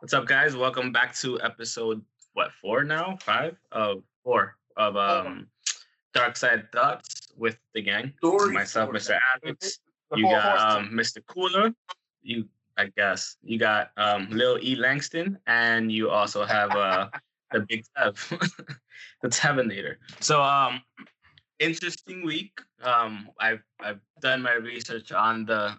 [0.00, 0.56] What's up, guys?
[0.56, 2.02] Welcome back to episode
[2.32, 3.18] what four now?
[3.20, 5.46] Five of four of um
[6.14, 8.14] Dark Side Thoughts with the gang.
[8.50, 8.88] Myself.
[8.92, 9.18] Mr.
[9.42, 9.56] The
[10.16, 11.18] You got um Mr.
[11.26, 11.74] Cooler.
[12.22, 17.10] You I guess you got um Lil E Langston, and you also have uh
[17.52, 18.16] the Big Tev,
[19.22, 19.96] the Tevinator.
[20.20, 20.80] So um
[21.58, 22.58] interesting week.
[22.82, 25.76] Um I've I've done my research on the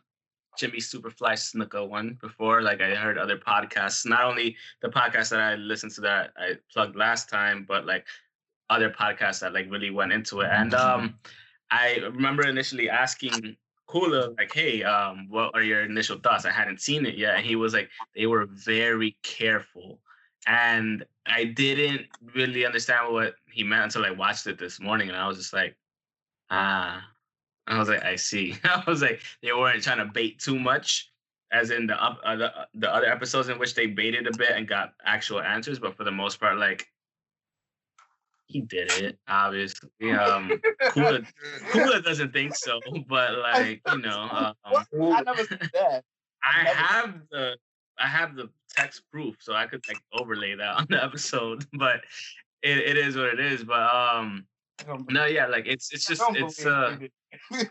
[0.61, 2.61] Jimmy Superfly Snuka one before.
[2.61, 6.53] Like I heard other podcasts, not only the podcast that I listened to that I
[6.71, 8.05] plugged last time, but like
[8.69, 10.49] other podcasts that like really went into it.
[10.51, 11.19] And um
[11.71, 13.57] I remember initially asking
[13.89, 16.45] Kula, like, hey, um, what are your initial thoughts?
[16.45, 17.35] I hadn't seen it yet.
[17.35, 19.99] And he was like, they were very careful.
[20.47, 25.09] And I didn't really understand what he meant until I watched it this morning.
[25.09, 25.75] And I was just like,
[26.49, 27.10] ah.
[27.71, 28.55] I was like, I see.
[28.63, 31.09] I was like, they weren't trying to bait too much,
[31.51, 34.51] as in the up uh, the, the other episodes in which they baited a bit
[34.51, 35.79] and got actual answers.
[35.79, 36.87] But for the most part, like
[38.47, 39.89] he did it, obviously.
[40.11, 40.51] Um,
[40.89, 41.25] Kula,
[41.71, 46.03] Kula doesn't think so, but like you know, um, I never said that.
[46.43, 47.55] I have the
[47.97, 51.65] I have the text proof, so I could like overlay that on the episode.
[51.73, 52.01] But
[52.63, 53.63] it, it is what it is.
[53.63, 54.45] But um,
[55.09, 56.97] no, yeah, like it's it's just it's uh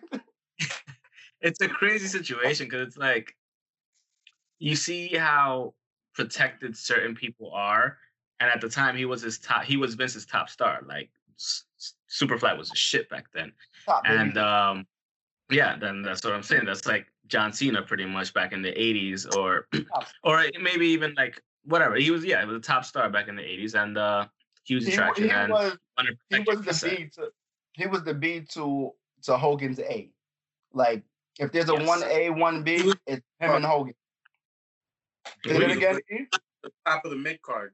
[1.41, 3.35] it's a crazy situation because it's like
[4.59, 5.75] you see how
[6.15, 7.99] protected certain people are,
[8.41, 10.81] and at the time he was his top he was Vince's top star.
[10.87, 11.11] Like
[12.11, 13.53] Superfly was a shit back then.
[14.05, 14.87] And um
[15.51, 18.73] yeah then that's what i'm saying that's like john cena pretty much back in the
[18.73, 19.67] 80s or
[20.25, 23.37] or maybe even like whatever he was yeah he was a top star back in
[23.37, 24.27] the 80s and uh
[24.65, 25.77] huge he, attraction he and was
[26.31, 26.99] he was the asset.
[26.99, 27.33] B to
[27.73, 30.11] he was the B to to Hogan's A.
[30.73, 31.03] Like
[31.39, 31.89] if there's a Yes.
[31.89, 33.95] one A, one B, it's him and Hogan.
[35.45, 36.29] Say it that was- again.
[36.63, 37.73] The top of the mid card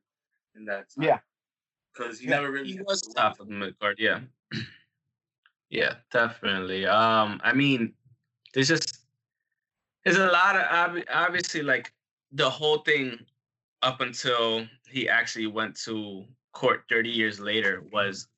[0.54, 1.04] in that time.
[1.04, 1.18] Yeah.
[1.92, 4.20] Because he Yeah, never really he was to top of the mid card yeah
[5.70, 7.92] yeah definitely um i mean
[8.54, 9.00] there's just
[10.04, 11.92] there's a lot of obvi- obviously like
[12.32, 13.18] the whole thing
[13.82, 16.24] up until he actually went to
[16.56, 18.28] court 30 years later was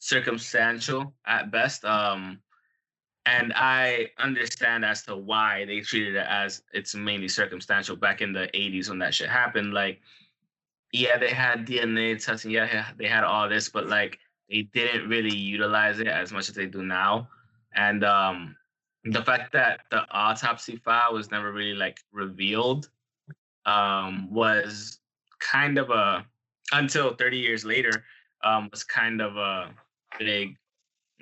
[0.00, 2.40] circumstantial at best um
[3.26, 8.32] and i understand as to why they treated it as it's mainly circumstantial back in
[8.32, 10.00] the 80s when that shit happened like
[10.92, 14.18] yeah they had dna testing yeah they had all this but like
[14.50, 17.28] they didn't really utilize it as much as they do now
[17.76, 18.56] and um
[19.04, 22.90] the fact that the autopsy file was never really like revealed
[23.64, 24.98] um was
[25.38, 26.26] kind of a
[26.72, 28.04] until 30 years later
[28.44, 29.70] um was kind of a
[30.18, 30.56] big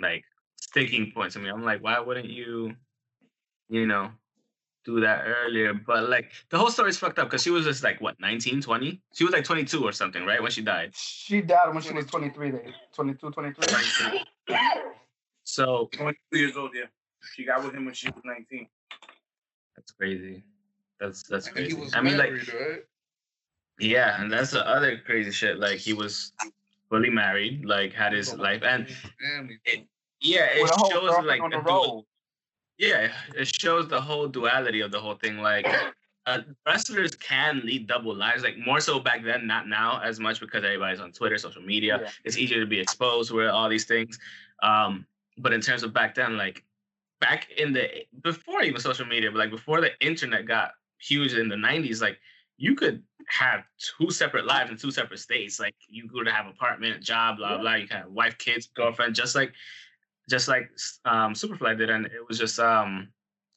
[0.01, 0.25] like
[0.57, 2.75] sticking point to me i'm like why wouldn't you
[3.69, 4.11] you know
[4.85, 8.01] do that earlier but like the whole story's fucked up because she was just like
[8.01, 11.75] what 19 20 she was like 22 or something right when she died She died
[11.75, 12.73] when she was 23 days.
[12.95, 13.67] 22, 23.
[13.67, 14.25] 23.
[15.45, 16.85] so 22 years old, yeah.
[17.35, 18.67] She got with him when she was 19.
[19.77, 20.43] that's crazy
[21.01, 22.81] that's that's I mean, he crazy was i mean like right?
[23.79, 25.59] Yeah, and that's the other crazy shit.
[25.59, 26.33] Like he was
[26.89, 28.89] fully married, like had his life, and
[29.65, 29.87] it,
[30.21, 32.07] yeah, it With a whole shows like on the the dual-
[32.79, 35.39] yeah, it shows the whole duality of the whole thing.
[35.39, 35.67] Like
[36.27, 40.41] uh, wrestlers can lead double lives, like more so back then, not now as much
[40.41, 42.01] because everybody's on Twitter, social media.
[42.03, 42.11] Yeah.
[42.25, 44.19] It's easier to be exposed with all these things.
[44.63, 45.07] Um,
[45.39, 46.65] but in terms of back then, like
[47.21, 47.89] back in the
[48.23, 52.19] before even social media, but like before the internet got huge in the '90s, like
[52.59, 55.59] you could have two separate lives in two separate states.
[55.61, 57.61] Like you could have apartment, job, blah Yeah.
[57.63, 57.75] blah.
[57.77, 59.55] You can have wife, kids, girlfriend, just like
[60.29, 60.71] just like
[61.05, 63.09] um Superfly did, and it was just um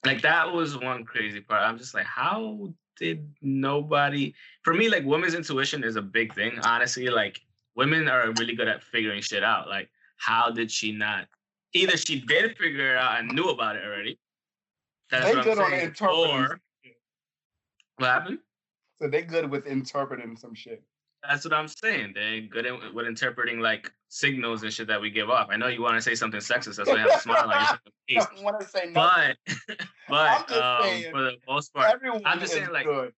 [0.05, 1.61] like that was one crazy part.
[1.61, 4.33] I'm just like, how did nobody?
[4.63, 6.59] For me, like women's intuition is a big thing.
[6.59, 7.41] Honestly, like
[7.75, 9.67] women are really good at figuring shit out.
[9.67, 11.27] Like, how did she not?
[11.73, 14.19] Either she did figure it out and knew about it already.
[15.09, 15.87] That's They what good I'm on saying.
[15.87, 16.35] interpreting.
[16.35, 16.61] Or
[17.97, 18.39] what happened?
[19.01, 20.83] So they good with interpreting some shit.
[21.27, 22.13] That's what I'm saying.
[22.15, 25.47] They're good at, with interpreting like signals and shit that we give off.
[25.49, 26.75] I know you want to say something sexist.
[26.77, 27.67] That's why you have a smile on
[28.07, 28.27] your face.
[28.39, 28.93] I want to say no.
[28.93, 29.37] But,
[30.09, 33.13] I'm but um, saying, for the most part, everyone I'm just is saying, like- good.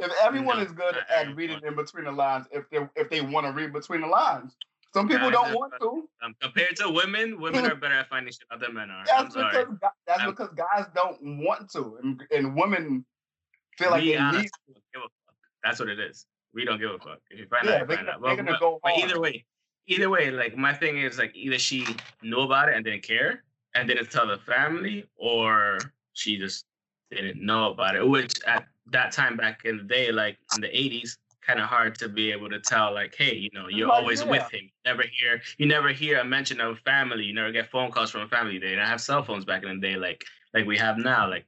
[0.00, 3.20] If everyone No, is good at reading in between the lines, if they if they
[3.20, 4.56] want to read between the lines,
[4.94, 6.08] some people don't want to.
[6.22, 9.00] um, compared to women, women are better at finding shit out than men are.
[9.12, 9.64] I'm That's sorry.
[9.64, 9.74] because
[10.06, 13.04] that's because guys don't want to, and, and women
[13.78, 14.74] feel like we they honestly need.
[14.74, 15.36] don't give a fuck.
[15.64, 16.26] That's what it is.
[16.54, 17.18] We don't give a fuck.
[17.30, 18.20] If you find Yeah, out, you find out.
[18.20, 19.44] But, but- but either way,
[19.86, 21.86] either way, like my thing is like either she
[22.22, 23.44] knew about it and didn't care
[23.74, 25.78] and didn't tell the family, or
[26.14, 26.64] she just
[27.10, 28.06] didn't know about it.
[28.06, 31.16] Which at that time back in the day, like in the '80s,
[31.46, 34.20] kind of hard to be able to tell, like, hey, you know, you're Like, always
[34.22, 34.30] yeah.
[34.30, 34.64] with him.
[34.64, 37.24] You never hear, you never hear a mention of family.
[37.24, 38.58] You never get phone calls from a family.
[38.58, 40.24] They didn't have cell phones back in the day, like
[40.54, 41.28] like we have now.
[41.28, 41.46] Like,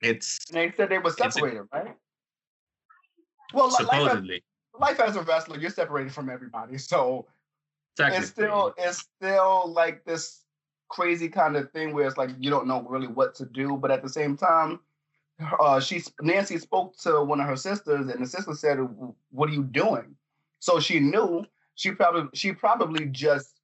[0.00, 1.96] it's And they said they were a- separated, right?
[3.52, 4.44] Well, li- life as, supposedly,
[4.78, 7.26] life as a wrestler, you're separated from everybody, so
[7.98, 10.44] it's still it's still like this
[10.88, 13.90] crazy kind of thing where it's like you don't know really what to do, but
[13.90, 14.80] at the same time,
[15.60, 18.78] uh, she Nancy spoke to one of her sisters, and the sister said,
[19.30, 20.16] "What are you doing?"
[20.60, 21.44] So she knew.
[21.74, 23.60] She probably she probably just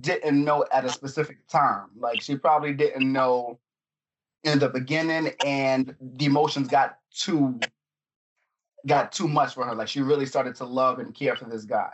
[0.00, 1.88] didn't know at a specific time.
[1.96, 3.58] Like she probably didn't know
[4.44, 7.58] in the beginning, and the emotions got too
[8.86, 9.74] got too much for her.
[9.74, 11.90] Like she really started to love and care for this guy.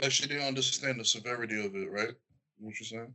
[0.00, 2.14] Like she didn't understand the severity of it, right?
[2.58, 3.14] What you're saying?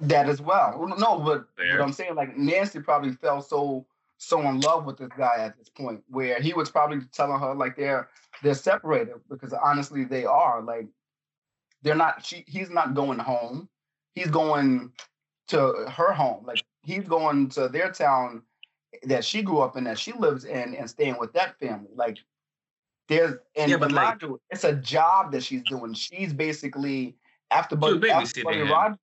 [0.00, 0.86] That as well.
[0.98, 1.78] No, but Fair.
[1.78, 5.56] what I'm saying, like Nancy probably fell so so in love with this guy at
[5.56, 8.08] this point, where he was probably telling her like they're
[8.42, 10.62] they're separated because honestly they are.
[10.62, 10.86] Like
[11.82, 12.24] they're not.
[12.24, 13.68] She he's not going home.
[14.14, 14.92] He's going
[15.48, 16.44] to her home.
[16.44, 18.42] Like he's going to their town
[19.04, 21.90] that she grew up in, that she lives in, and staying with that family.
[21.94, 22.18] Like
[23.08, 25.94] there's and Yeah, but, like- you, it's a job that she's doing.
[25.94, 27.16] She's basically
[27.50, 28.62] after Buddy, after Buddy.
[28.62, 28.98] Rogers.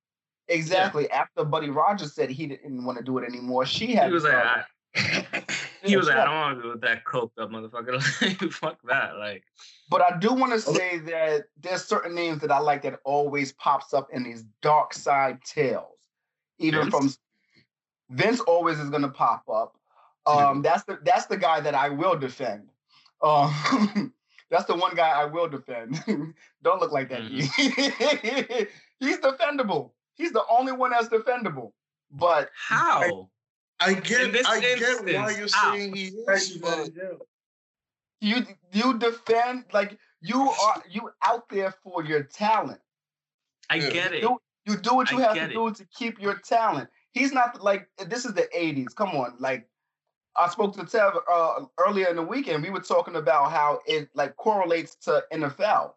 [0.48, 1.08] Exactly.
[1.10, 4.08] After Buddy Rogers said he didn't want to do it anymore, she had.
[4.08, 4.64] he was like, I,
[5.82, 8.02] he was like, I don't want to be with that coked up motherfucker.
[8.42, 9.16] Like, fuck that.
[9.16, 9.44] Like,
[9.88, 13.52] But I do want to say that there's certain names that I like that always
[13.52, 15.86] pops up in these dark side tales.
[16.58, 17.10] Even from
[18.12, 19.76] Vince always is gonna pop up.
[20.26, 22.68] Um, that's the that's the guy that I will defend.
[23.22, 24.12] Um,
[24.50, 26.02] that's the one guy I will defend.
[26.62, 27.22] Don't look like that.
[27.22, 27.40] E.
[29.00, 29.92] He's defendable.
[30.14, 31.72] He's the only one that's defendable.
[32.10, 33.30] But how?
[33.80, 35.72] I In get, this I get why instance, you're how?
[35.72, 36.90] saying he is, you but
[38.20, 42.80] you you defend like you are you out there for your talent.
[43.68, 43.90] I Yeah.
[43.90, 44.22] get it.
[44.22, 45.54] you do what you I have get to it.
[45.54, 46.88] do to keep your talent.
[47.12, 48.94] He's not like this is the 80s.
[48.94, 49.34] Come on.
[49.38, 49.68] Like
[50.36, 52.62] I spoke to Tev uh, earlier in the weekend.
[52.62, 55.92] We were talking about how it like correlates to NFL.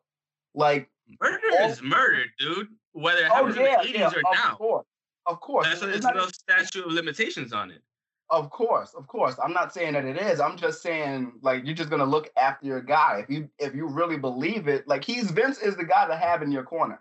[0.54, 0.90] Like,
[1.22, 2.68] Murder all- is murder, dude.
[2.94, 4.56] Whether it oh happens yeah, in the 80s yeah, or of now.
[4.56, 4.86] course.
[5.28, 5.68] Of course.
[5.68, 7.82] That's there's no statute of limitations on it.
[8.30, 9.36] Of course, of course.
[9.44, 10.40] I'm not saying that it is.
[10.40, 13.24] I'm just saying like you're just gonna look after your guy.
[13.24, 16.42] If you if you really believe it, like he's Vince is the guy to have
[16.42, 17.00] in your corner.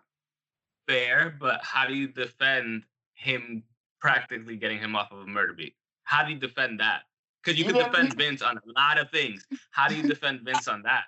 [0.86, 2.82] Fair, but how do you defend
[3.14, 3.62] him
[4.04, 5.74] practically getting him off of a murder beat?
[6.04, 7.04] How do you defend that?
[7.42, 9.46] Because you can defend Vince on a lot of things.
[9.70, 11.04] How do you defend Vince on that?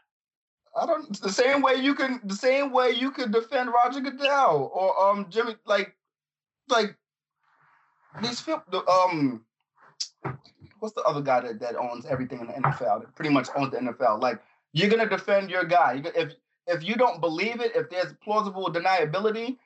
[0.74, 4.70] I don't the same way you can the same way you could defend Roger Goodell
[4.74, 5.94] or um Jimmy like
[6.68, 6.96] like
[8.22, 9.44] these fil- the um
[10.80, 13.72] what's the other guy that, that owns everything in the NFL that pretty much owns
[13.72, 14.40] the NFL like
[14.74, 16.34] you're gonna defend your guy if
[16.66, 19.56] if you don't believe it if there's plausible deniability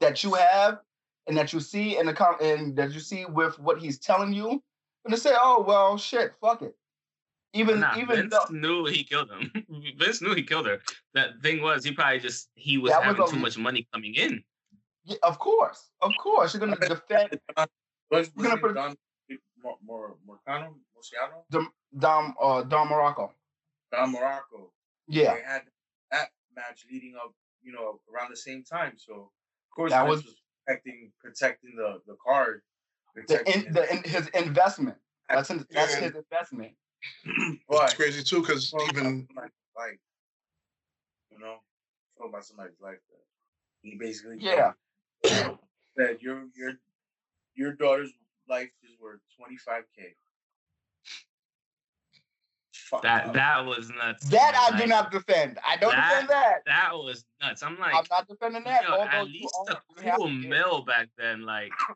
[0.00, 0.78] that you have
[1.26, 4.32] and that you see in the com- and that you see with what he's telling
[4.32, 4.62] you
[5.04, 6.74] and to say oh well shit fuck it
[7.52, 9.52] even Nah, even Vince though, knew he killed him.
[9.96, 10.80] Vince knew he killed her.
[11.14, 13.86] That thing was he probably just he was That was having a- too much money
[13.92, 14.42] coming in.
[15.04, 17.38] Yeah, of course, of course, you're gonna defend
[18.08, 18.96] What's We're gonna put- name?
[19.22, 20.74] Don Mor Mor Morcano?
[20.96, 21.44] Murciano?
[21.96, 23.30] Dom uh, Dom Muraco.
[23.92, 24.70] Don Muraco.
[25.06, 25.62] Yeah, They had
[26.10, 28.94] that match leading up, you know, around the same time.
[28.96, 30.34] So of course That Vince was- was
[30.66, 32.62] protecting protecting the the card.
[33.28, 34.96] the in, the in, his investment.
[35.28, 36.00] That's in, that's Yeah.
[36.06, 36.72] his investment.
[37.68, 39.98] but it's crazy too, because talk even somebody's life,
[41.30, 41.56] you know,
[42.18, 42.98] talk about somebody's life.
[43.10, 43.22] That
[43.82, 44.72] he basically Yeah.
[45.96, 46.72] said your your
[47.54, 48.12] your daughter's
[48.48, 50.14] life is worth twenty five k.
[53.02, 54.24] That that was nuts.
[54.28, 55.58] That I do not defend.
[55.66, 56.62] I don't That- defend that.
[56.66, 57.62] That was nuts.
[57.62, 58.82] I'm like, I'm not defending that.
[58.84, 59.76] yo, at least a
[60.16, 61.42] cool mill back then.
[61.44, 61.94] Like, eh,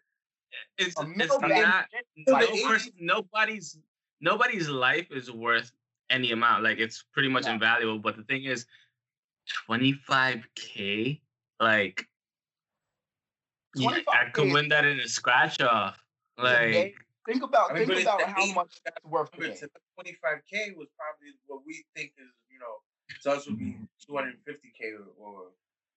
[0.78, 1.86] it's a it's back not.
[2.26, 3.78] like, person, nobody's
[4.20, 5.72] nobody's life is worth
[6.10, 6.64] any amount.
[6.64, 7.52] Like it's pretty much No.
[7.52, 7.98] invaluable.
[7.98, 8.66] But the thing is,
[9.68, 11.20] 25k,
[11.60, 12.04] like
[13.74, 15.98] yeah, I 25K could win that in a scratch off.
[16.36, 16.94] Like
[17.28, 19.30] Think about I mean, think about how age- much that's worth.
[19.32, 22.76] Twenty five k was probably what we think is, you know,
[23.22, 23.84] to us would be mm-hmm.
[24.06, 25.42] two hundred and fifty k or, or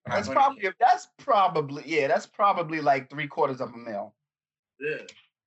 [0.06, 4.14] That's probably that's probably yeah, that's probably like three quarters of a mil.
[4.78, 4.98] yeah.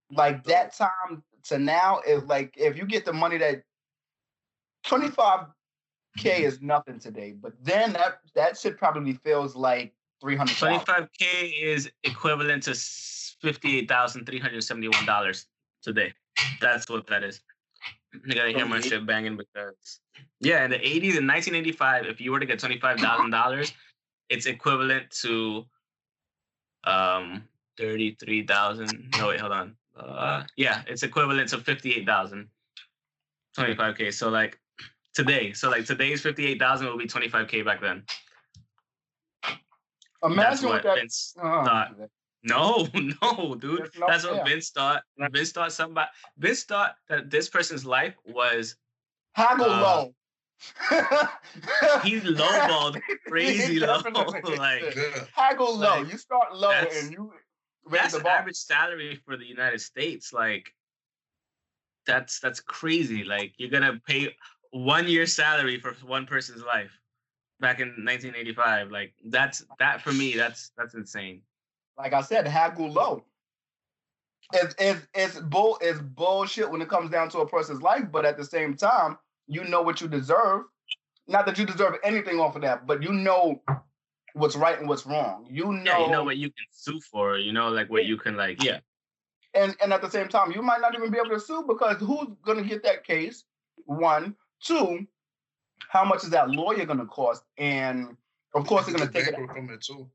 [0.10, 3.62] Like that time to now, is like if you get the money that
[4.88, 5.46] 25k
[6.18, 6.27] mm-hmm.
[6.27, 10.50] is nothing today, but then that that shit probably feels like 300.
[10.56, 15.46] 25k is equivalent to fifty-eight thousand three hundred seventy-one dollars
[15.86, 16.13] today.
[16.60, 17.39] That's what that is.
[18.25, 20.00] You gotta hear my shit banging because
[20.39, 23.72] yeah, in the 80s, in 1985, if you were to get twenty five thousand dollars,
[24.30, 25.65] it's equivalent to
[26.84, 27.44] um
[27.77, 29.13] thirty three thousand.
[29.18, 29.75] No wait, hold on.
[29.98, 32.50] Uh, yeah, it's equivalent to fifty eight thousand.
[33.54, 34.12] Twenty five k.
[34.12, 34.60] So like
[35.13, 38.04] today, so like today's fifty eight thousand will be twenty five k back then.
[40.22, 40.96] That's Imagine what what that.
[40.96, 41.96] Vince Oh, thought.
[42.46, 42.88] No,
[43.22, 43.90] no, dude.
[43.98, 44.46] No That's what.
[44.48, 45.04] Vince thought.
[45.32, 46.08] Vince thought somebody.
[46.38, 48.75] Vince thought that this person's life was
[49.36, 50.06] Haggle Uh,
[50.92, 52.00] low.
[52.04, 53.98] he lowballed crazy low.
[54.58, 54.84] like.
[55.36, 56.02] Haggle low.
[56.02, 57.32] Like, You start low and you
[57.92, 58.38] that's the bar.
[58.40, 60.32] average salary for the United States.
[60.32, 60.72] Like
[62.06, 63.24] that's that's crazy.
[63.24, 64.36] Like you're gonna pay
[64.72, 66.92] one year's salary for one person's life
[67.60, 68.92] back in 1985.
[68.92, 70.36] Like that's that for me.
[70.36, 71.42] That's that's insane.
[71.98, 73.24] Like I said, haggle low.
[74.54, 78.25] It's it's it's bull it's bullshit when it comes down to a person's life, but
[78.25, 80.64] at the same time, you know what you deserve.
[81.28, 83.62] Not that you deserve anything off of that, but you know
[84.34, 85.48] what's right and what's wrong.
[85.50, 87.38] You know, Yeah, you know what you can sue for.
[87.38, 88.62] You know, like what you can like.
[88.62, 88.80] Yeah,
[89.56, 91.98] and and at the same time, you might not even be able to sue because
[91.98, 93.46] who's gonna get that case?
[93.86, 95.08] One, two,
[95.90, 97.44] how much is that lawyer gonna cost?
[97.58, 98.16] And
[98.54, 100.08] of course, they're gonna take it from it too.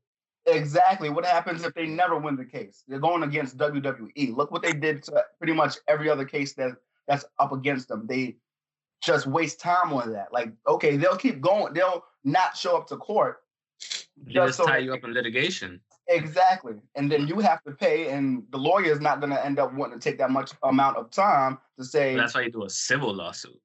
[0.45, 1.09] Exactly.
[1.09, 2.83] What happens if they never win the case?
[2.87, 4.35] They're going against WWE.
[4.35, 6.71] Look what they did to pretty much every other case that
[7.07, 8.07] that's up against them.
[8.07, 8.37] They
[9.01, 10.31] just waste time on that.
[10.31, 11.73] Like, okay, they'll keep going.
[11.73, 13.37] They'll not show up to court.
[14.27, 15.81] Just so tie you up in litigation.
[16.07, 16.75] Exactly.
[16.95, 19.73] And then you have to pay, and the lawyer is not going to end up
[19.73, 22.69] wanting to take that much amount of time to say, That's why you do a
[22.69, 23.59] civil lawsuit.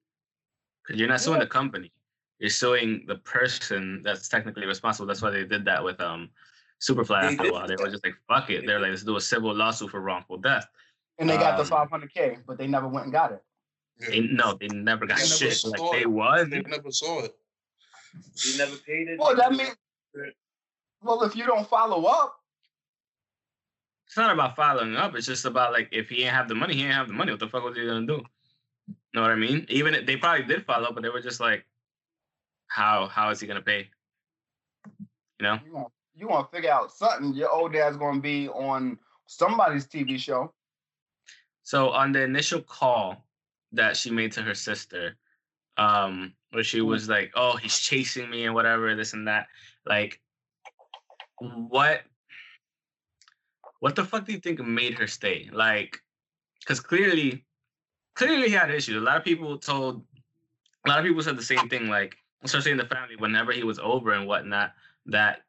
[0.85, 1.45] Because you're not suing Yeah.
[1.45, 1.91] the company.
[2.39, 5.07] You're suing the person that's technically responsible.
[5.07, 6.29] That's why they did that with um
[6.81, 7.67] Superfly They after a while.
[7.67, 8.65] They were just like, fuck it.
[8.65, 10.67] They're like, let's do a civil lawsuit for wrongful death.
[11.17, 13.43] and they got the um, 500K, but they never went and got it.
[13.99, 14.09] Yeah.
[14.11, 15.65] They, no, they never got They never shit.
[15.65, 16.11] Like saw they it.
[16.11, 16.49] won.
[16.49, 17.35] They never saw it.
[18.45, 19.19] We never paid it.
[19.19, 19.75] Well, that means,
[21.01, 22.35] well, if you don't follow up,
[24.07, 25.15] It's not about following up.
[25.15, 27.31] It's just about like if he ain't have the money, he ain't have the money.
[27.31, 28.23] What the fuck was he gonna do?
[29.13, 29.65] Know what I mean?
[29.69, 31.65] Even if they probably did follow up, but they were just like,
[32.67, 33.89] how how is he gonna pay?
[35.39, 35.59] You know?
[36.17, 37.33] You want you want to figure out something.
[37.33, 38.97] Your old dad's going to be on
[39.27, 40.51] somebody's TV show.
[41.63, 43.25] So on the initial call
[43.73, 45.15] that she made to her sister,
[45.77, 49.47] um, where she was like, "Oh, he's chasing me and whatever, this and that,"
[49.85, 50.19] like,
[51.39, 52.01] what,
[53.79, 55.49] what the fuck do you think made her stay?
[55.51, 56.01] Like,
[56.61, 57.45] because clearly,
[58.15, 58.95] clearly he had issues.
[58.95, 60.03] A lot of people told,
[60.85, 61.89] a lot of people said the same thing.
[61.89, 64.73] Like, especially in the family, whenever he was over and whatnot,
[65.07, 65.41] that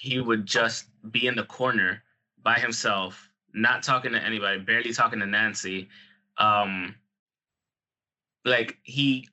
[0.00, 2.02] he would just be in the corner
[2.42, 5.90] by himself, not talking to anybody, barely talking to Nancy.
[6.38, 6.94] Um,
[8.46, 9.28] like he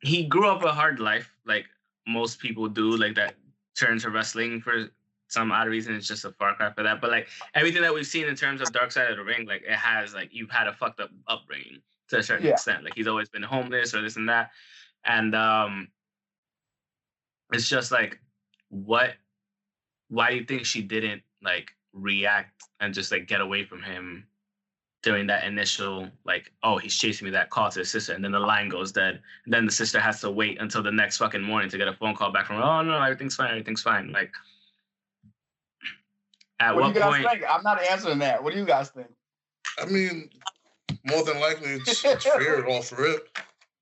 [0.00, 1.66] he grew up a hard life, like
[2.06, 3.34] most people do, like that
[3.74, 4.88] turn to wrestling for
[5.28, 5.94] some odd reason.
[5.94, 7.02] It's just a far cry for that.
[7.02, 9.60] But like everything that we've seen in terms of Dark Side of the Ring, like
[9.62, 12.52] it has like you've had a fucked up upbringing to a certain Yeah.
[12.52, 12.82] extent.
[12.82, 14.52] Like he's always been homeless or this and that.
[15.04, 15.88] And um
[17.52, 18.18] it's just like
[18.70, 19.16] what
[20.08, 24.26] why do you think she didn't like react and just like get away from him
[25.02, 28.32] during that initial like oh he's chasing me that call to his sister and then
[28.32, 31.42] the line goes dead and then the sister has to wait until the next fucking
[31.42, 34.32] morning to get a phone call back from oh no everything's fine everything's fine like
[36.60, 37.44] at What, what, do you guys point think?
[37.50, 38.42] I'm not answering that.
[38.42, 39.08] What do you guys think?
[39.78, 40.30] I mean,
[41.04, 43.28] more than likely it's, it's fear off rip.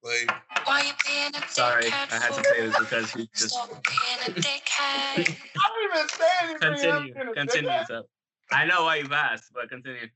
[0.05, 0.31] Like
[0.65, 4.37] Why you being a sorry i had to say this because he just Stop being
[4.37, 4.61] a dickhead.
[5.19, 6.59] I don't even say anything.
[6.61, 8.03] continue I'm gonna say continue so
[8.53, 10.09] i know why you've asked but continue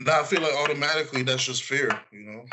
[0.00, 2.44] now I feel like automatically that's just fear, you know.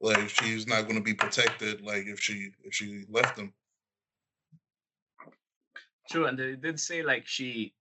[0.00, 3.52] Like she's not gonna be protected like if she if she left him.
[6.10, 7.72] True, and they did say like she,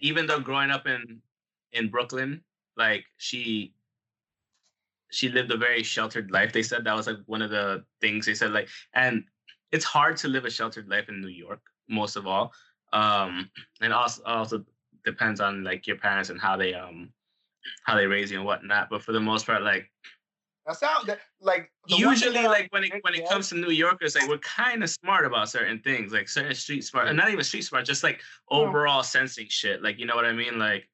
[0.00, 1.22] even though growing up in
[1.72, 2.42] in Brooklyn,
[2.76, 3.74] like she
[5.10, 6.52] she lived a very sheltered life.
[6.52, 9.24] They said that was like one of the things they said like, and
[9.72, 12.52] it's hard to live a sheltered life in New York, most of all,
[12.92, 13.50] um,
[13.80, 14.64] and also also
[15.04, 17.12] depends on like your parents and how they um
[17.84, 18.88] how they raise you and whatnot.
[18.90, 19.90] But for the most part, like
[20.66, 24.14] That sound that like usually like when it when it yeah, comes to New Yorkers,
[24.14, 27.44] like we're kind of smart about certain things, like certain street smart, and not even
[27.44, 28.60] street smart, just like Yeah.
[28.60, 29.82] overall sensing shit.
[29.82, 30.58] Like you know what I mean?
[30.58, 30.88] Like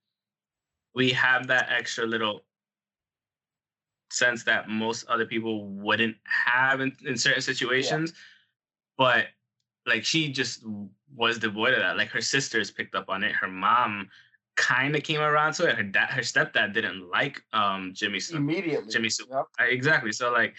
[0.94, 2.42] we have that extra little
[4.10, 8.12] sense that most other people wouldn't have in, in certain situations.
[8.98, 9.26] But
[9.86, 10.64] like she just
[11.14, 11.96] was devoid of that.
[11.96, 13.32] Like her sisters picked up on it.
[13.32, 14.08] Her mom
[14.56, 15.76] kind of came around to it.
[15.76, 18.36] Her dad, her stepdad didn't like um Jimmy Sue.
[18.36, 18.92] Immediately.
[18.92, 19.26] Jimmy Sue.
[19.30, 19.46] Yep.
[19.60, 20.12] Exactly.
[20.12, 20.54] So like,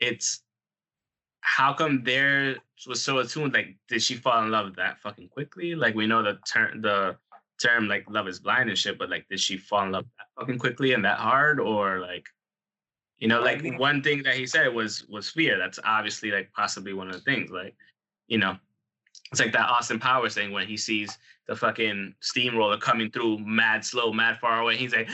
[0.00, 0.42] it's
[1.40, 2.56] how come there
[2.88, 3.54] was so attuned?
[3.54, 5.74] Like, did she fall in love that fucking quickly?
[5.74, 7.16] Like, we know the turn the
[7.62, 10.26] term like love is blind and shit, but like, did she fall in love that
[10.40, 12.26] fucking quickly and that hard, or like,
[13.18, 15.58] you know, like one thing that he said was was fear.
[15.58, 17.50] That's obviously like possibly one of the things.
[17.50, 17.74] Like,
[18.28, 18.56] you know,
[19.32, 21.16] it's like that Austin Powers thing when he sees
[21.48, 24.76] the fucking steamroller coming through mad slow, mad far away.
[24.76, 25.08] He's like,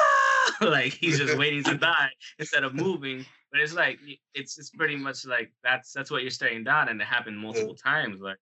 [0.60, 3.24] like he's just waiting to die instead of moving.
[3.52, 3.98] But it's like
[4.34, 7.74] it's it's pretty much like that's that's what you're staring down, and it happened multiple
[7.74, 8.20] times.
[8.20, 8.38] Like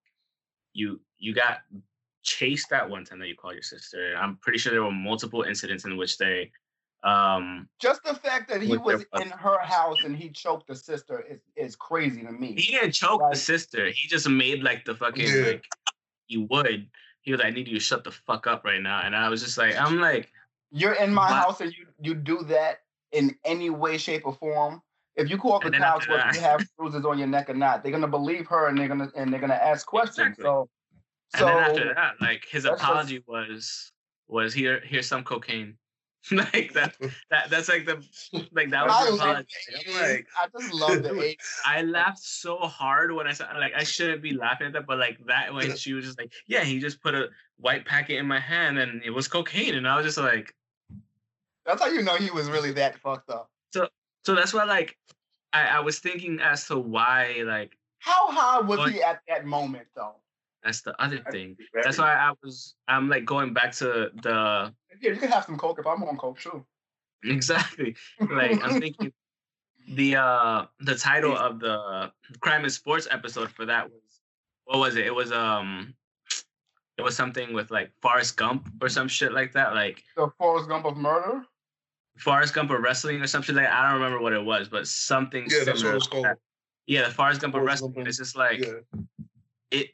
[0.72, 1.58] you you got
[2.24, 4.14] chased that one time that you called your sister.
[4.18, 6.50] I'm pretty sure there were multiple incidents in which they
[7.04, 10.66] um Just the fact that he With their was in her house and he choked
[10.68, 12.54] the sister is, is crazy to me.
[12.58, 13.86] he didn't choke Like- the sister.
[13.90, 15.46] He just made like the fucking Yeah.
[15.52, 15.64] like
[16.26, 16.88] he would.
[17.20, 19.00] He was like, I need you to shut the fuck up right now.
[19.04, 20.30] And I was just like, I'm like,
[20.70, 22.78] You're in my But- house and you you do that
[23.12, 24.80] in any way, shape, or form.
[25.16, 27.82] If you call the cops after whether you have bruises on your neck or not,
[27.82, 30.18] they're gonna believe her and they're gonna and they're gonna ask questions.
[30.38, 30.42] Exactly.
[30.44, 30.68] So
[31.34, 33.92] and so then after that, like his that's just- apology was
[34.28, 35.76] was here here's some cocaine.
[36.32, 36.94] like that
[37.28, 38.02] that that's like the
[38.52, 39.46] like that was the apology.
[39.76, 40.00] I'm 80s.
[40.00, 41.36] like, I just love the Dude, 80s.
[41.66, 44.96] I laughed so hard when I saw like I shouldn't be laughing at that, but
[44.98, 48.26] like that when she was just like, yeah, he just put a white packet in
[48.26, 50.54] my hand and it was cocaine, and I was just like,
[51.66, 53.50] That's how you know he was really that fucked up.
[53.74, 53.88] so
[54.24, 54.96] so that's why like
[55.52, 59.44] I, I was thinking as to why like How high was Like- he at that
[59.44, 60.16] moment though?
[60.64, 61.56] That's the other thing.
[61.72, 65.44] Very- That's why I was I'm like going back to the Yeah, you can have
[65.44, 66.64] some coke if I'm on coke too.
[67.22, 67.94] exactly
[68.30, 69.12] like I'm thinking
[69.88, 74.00] the uh the title of the Crime in Sports episode for that was
[74.64, 75.06] what was it?
[75.06, 75.94] It was um
[76.96, 80.68] it was something with like Forrest Gump or some shit like that, like The Forrest
[80.68, 81.42] Gump of murder.
[82.16, 85.42] Forrest Gump of wrestling or something like I don't remember what it was, but something
[85.50, 86.24] Yeah, that's what similar it's called.
[86.24, 86.38] that.
[86.86, 87.92] Yeah, the Forrest Gump of wrestling.
[87.92, 89.00] Gump It's just like Yeah.
[89.72, 89.90] it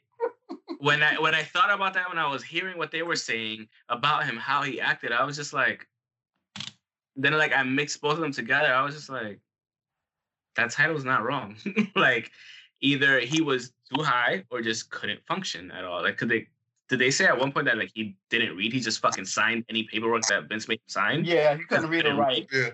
[0.81, 3.67] when I when I thought about that when I was hearing what they were saying
[3.89, 5.87] about him, how he acted, I was just like
[7.15, 8.73] then like I mixed both of them together.
[8.73, 9.39] I was just like,
[10.55, 11.55] that title's not wrong.
[11.95, 12.31] like
[12.81, 16.01] either he was too high or just couldn't function at all.
[16.01, 16.47] Like could they
[16.89, 18.73] did they say at one point that like he didn't read?
[18.73, 21.25] He just fucking signed any paperwork that Vince made him sign?
[21.25, 22.47] Yeah, he couldn't read or Couldn't write.
[22.51, 22.69] Yeah.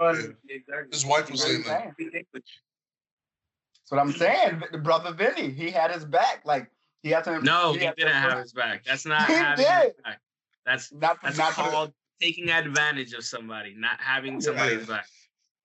[0.00, 0.34] Exactly.
[0.48, 0.88] Exactly.
[0.92, 1.94] His wife was saying that.
[1.98, 4.62] That's what I'm saying.
[4.72, 6.40] The brother Vinny, he had his back.
[6.46, 6.70] Like
[7.02, 7.40] he had to.
[7.40, 8.84] No, he had didn't have his back.
[8.84, 9.82] That's not He having did.
[9.84, 10.20] his back.
[10.66, 15.06] That's Not, that's not for the- called taking advantage of somebody, not having somebody's back.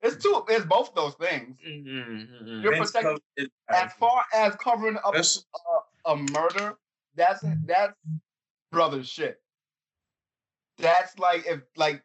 [0.02, 0.44] It's two.
[0.50, 1.58] It's both those things.
[1.68, 2.74] Mm, mm, mm, You're.
[2.74, 6.76] Vince protected- covered his As far as covering up a, a murder,
[7.16, 7.94] that's that's
[8.72, 9.42] brother shit.
[10.78, 12.04] That's like if like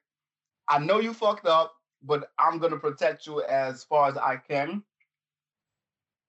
[0.68, 4.82] I know you fucked up, but I'm gonna protect you as far as I can.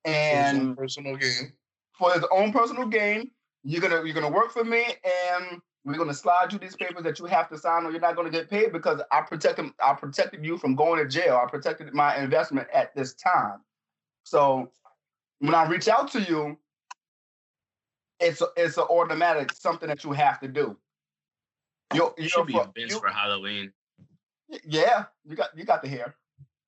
[0.06, 1.54] And personal gain.
[2.02, 3.30] For his own personal gain.
[3.64, 4.84] You're gonna you're gonna work for me,
[5.30, 8.16] and we're gonna slide you these papers that you have to sign, or you're not
[8.16, 11.40] gonna get paid because I protected I protected you from going to jail.
[11.42, 13.60] I protected my investment at this time.
[14.24, 14.72] So
[15.40, 16.58] when I reach out to you,
[18.20, 20.76] it's a, it's an automatic something that you have to do.
[21.94, 23.72] You're, You should be for- Vince you- for Halloween.
[24.66, 26.16] yeah, you got you got the hair.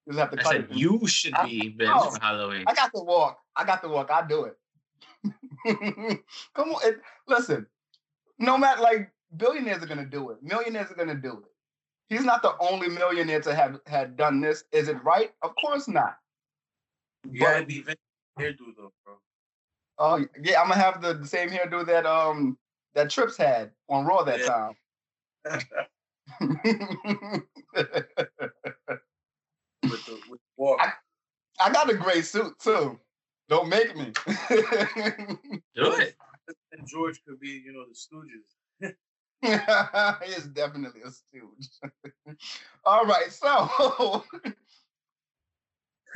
[0.05, 0.71] You just have to I cut said it.
[0.73, 2.11] you should I- be Vince no.
[2.11, 2.65] for Halloween.
[2.67, 3.39] I got the walk.
[3.55, 4.11] I got the walk.
[4.11, 4.57] I do it.
[6.55, 7.65] Come on, it, listen.
[8.39, 10.41] No matter like billionaires are gonna do it.
[10.43, 11.51] Millionaires are gonna do it.
[12.09, 14.65] He's not the only millionaire to have had done this.
[14.71, 15.31] Is it right?
[15.41, 16.17] Of course not.
[17.31, 17.99] You gotta be Vince
[18.39, 19.15] hairdo though, bro.
[19.97, 22.57] Oh yeah, I'm gonna have the, the same hairdo that um
[22.93, 24.45] that Trips had on Raw that Yeah.
[24.45, 24.75] time.
[29.83, 30.79] with the with the walk.
[30.81, 30.93] I-
[31.59, 32.99] I got a gray suit too.
[33.53, 34.11] Don't make me.
[35.75, 36.15] Do it.
[36.71, 38.93] And George could be, you know, the Stooges.
[40.25, 41.69] he is definitely a stooge.
[42.85, 44.23] All right, so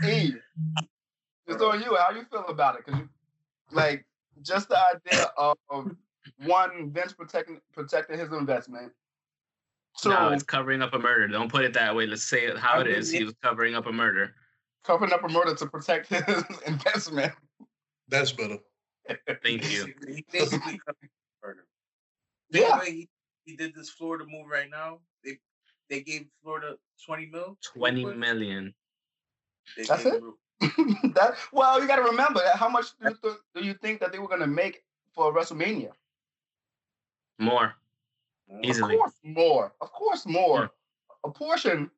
[0.03, 0.41] Eve,
[1.45, 1.95] it's on you.
[1.95, 2.85] How you feel about it?
[2.87, 3.09] Because you
[3.71, 4.03] like
[4.41, 5.57] just the idea of
[6.45, 8.91] one Vince protecting protecting his investment.
[10.01, 11.27] Two, No, it's covering up a murder.
[11.27, 12.07] Don't put it that way.
[12.07, 13.11] Let's say it how I it is.
[13.11, 14.33] mean, He was covering up a murder.
[14.83, 17.33] Covering up a murder to protect his investment.
[18.07, 18.57] That's better.
[19.43, 19.85] Thank you.
[19.85, 21.09] Basically- He basically covered
[21.43, 21.65] murder.
[22.51, 22.83] Yeah.
[22.83, 23.09] He,
[23.45, 25.37] he did this Florida move right now, they
[25.89, 27.57] they gave Florida 20 mil.
[27.73, 28.73] 20 million.
[29.87, 30.21] That's it?
[31.13, 34.11] that well, you got to remember how much do you, th- do you think that
[34.11, 35.91] they were going to make for WrestleMania?
[37.39, 37.73] More.
[38.63, 38.95] Easily.
[38.95, 39.73] Of course, more.
[39.81, 40.59] Of course, more.
[40.61, 41.29] Hmm.
[41.29, 41.91] A portion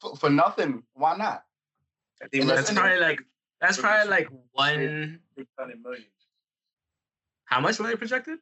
[0.00, 0.82] for, for nothing.
[0.94, 1.44] Why not?
[2.22, 3.20] I think That's that's- probably like
[3.60, 5.20] that's probably like one.
[5.36, 6.04] six hundred million.
[7.44, 8.38] How much were they projected?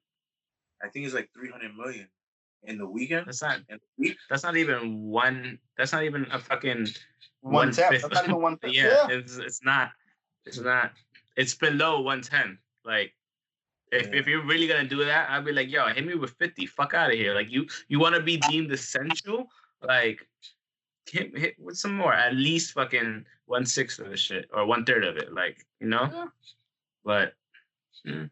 [0.83, 2.09] I think it's like three hundred million
[2.65, 3.27] in the weekend.
[3.27, 3.57] That's not.
[3.69, 5.59] In the week, That's not even one.
[5.79, 6.89] That's not even a fucking.
[7.41, 8.73] One That's not even one tap.
[8.73, 9.91] Yeah, it's it's not.
[10.45, 10.93] It's not.
[11.37, 12.59] It's below one ten.
[12.85, 13.15] Like,
[13.93, 14.19] if Yeah.
[14.19, 16.67] if you're really gonna do that, I'd be like, yo, hit me with fifty.
[16.67, 17.35] Fuck out of here.
[17.35, 19.47] Like you you want to be deemed essential?
[19.83, 20.27] Like,
[21.11, 22.13] hit hit with some more.
[22.13, 25.33] At least fucking one sixth of the shit or one third of it.
[25.33, 26.09] Like you know.
[26.13, 26.27] Yeah.
[27.05, 27.33] But
[28.07, 28.29] mm,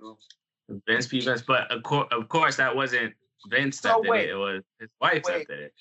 [0.87, 1.20] Vince P.
[1.20, 1.42] Vince.
[1.46, 3.14] But of course, of course, that wasn't
[3.48, 4.29] Vince that So did wait.
[4.29, 4.33] it.
[4.33, 5.46] It was his wife Wait.
[5.48, 5.74] that did it.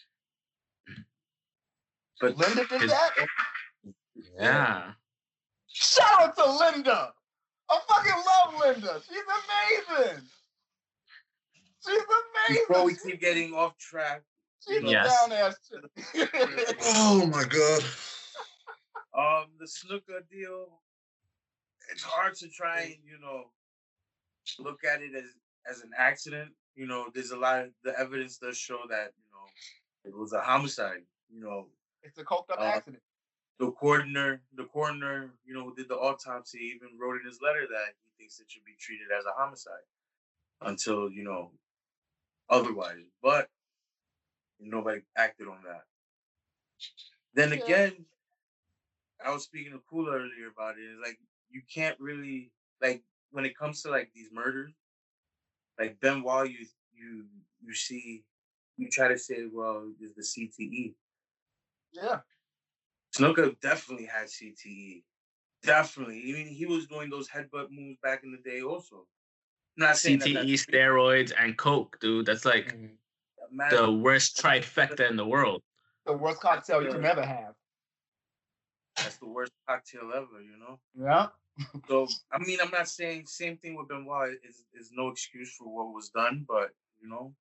[2.22, 3.12] but Linda did His- that.
[4.39, 4.91] Yeah.
[5.67, 7.12] Shout out to Linda.
[7.69, 9.02] I fucking love Linda.
[9.08, 9.17] She's
[9.98, 10.22] amazing.
[11.86, 12.02] She's
[12.48, 12.65] amazing.
[12.67, 14.22] before we keep getting off track,
[14.67, 15.28] She's a Yes.
[15.28, 16.30] down ass chick.
[16.96, 17.84] Oh my god.
[19.15, 20.82] Um, the Snuka deal,
[21.91, 23.52] it's hard to try and you know
[24.60, 25.26] look at it as
[25.69, 26.52] as an accident.
[26.76, 29.45] You know, there's a lot of the evidence does show that you know
[30.06, 31.04] it was a homicide.
[31.30, 31.67] You know,
[32.02, 33.04] it's a coked up Uh, accident.
[33.60, 37.67] the coroner, the coroner, you know, who did the autopsy, even wrote in his letter
[37.67, 39.86] that he thinks it should be treated as a homicide
[40.62, 41.52] until you know
[42.49, 43.06] otherwise.
[43.21, 43.49] But
[44.60, 45.86] nobody acted on that.
[47.34, 47.63] Then Yeah.
[47.63, 48.06] again,
[49.26, 50.82] I was speaking to Kula earlier about it.
[50.82, 54.74] It's like you can't really like when it comes to like these murders,
[55.80, 57.26] like Benoit, you you
[57.66, 58.24] you see,
[58.78, 60.94] you try to say, well, is the CTE.
[61.94, 62.20] Yeah.
[63.16, 65.04] Snuka definitely had CTE.
[65.62, 66.22] Definitely.
[66.28, 69.08] I mean, he was doing those headbutt moves back in the day also.
[69.78, 72.26] I'm not saying that CTE, that's- E, steroids, and coke, dude.
[72.26, 72.86] That's like mm-hmm.
[73.52, 75.62] Imagine- the worst trifecta in the world.
[76.06, 77.54] The worst cocktail you can ever have.
[78.98, 80.80] That's the worst cocktail ever, you know?
[81.00, 81.28] Yeah.
[81.88, 85.66] So I mean, I'm not saying same thing with Benoit is is no excuse for
[85.66, 87.34] what was done, but you know,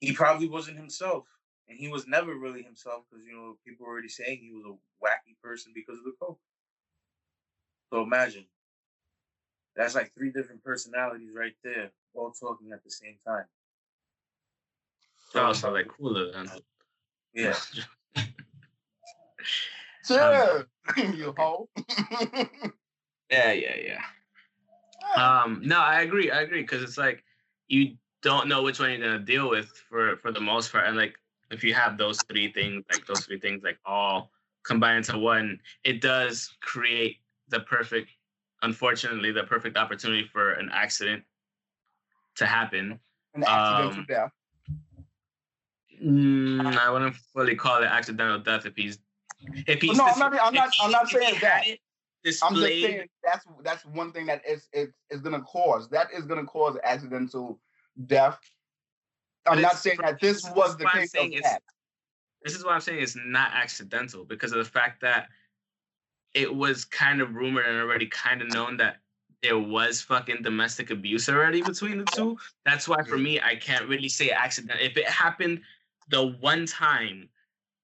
[0.00, 1.24] he probably wasn't himself,
[1.68, 4.64] and he was never really himself because you know people were already saying he was
[4.66, 6.38] a wacky person because of the coke.
[7.92, 8.46] So imagine,
[9.76, 13.44] that's like three different personalities right there, all talking at the same time.
[15.34, 16.32] Oh, so like cooler.
[16.32, 16.50] Then.
[20.08, 20.62] Yeah,
[20.96, 21.68] Cheers, you hoe.
[23.30, 24.00] yeah, yeah, yeah.
[25.16, 26.30] Um, no, I agree.
[26.30, 27.24] I agree because it's like
[27.68, 30.96] you don't know which one you're gonna deal with for for the most part, and
[30.96, 31.14] like
[31.50, 34.30] if you have those three things, like those three things, like all
[34.64, 38.10] combined into one, it does create the perfect,
[38.62, 41.22] unfortunately, the perfect opportunity for an accident
[42.36, 42.98] to happen.
[43.34, 44.32] An accidental Um, death.
[46.02, 48.98] Mm, I wouldn't fully call it accidental death if he's
[49.66, 51.64] if he's No, I'm not- I'm not- I'm not saying that.
[52.42, 56.24] I'm just saying that's that's one thing that is is is gonna cause that is
[56.24, 57.60] gonna cause accidental
[58.06, 58.38] death.
[59.46, 61.62] I'm But not saying that this this was the case of that.
[62.42, 65.28] this is what I'm saying it's not accidental because of the fact that
[66.32, 69.00] it was kind of rumored and already kind of known that
[69.42, 72.38] there was fucking domestic abuse already between the two.
[72.64, 74.80] That's why for me I can't really say accident.
[74.80, 75.60] If it happened
[76.08, 77.28] the one time,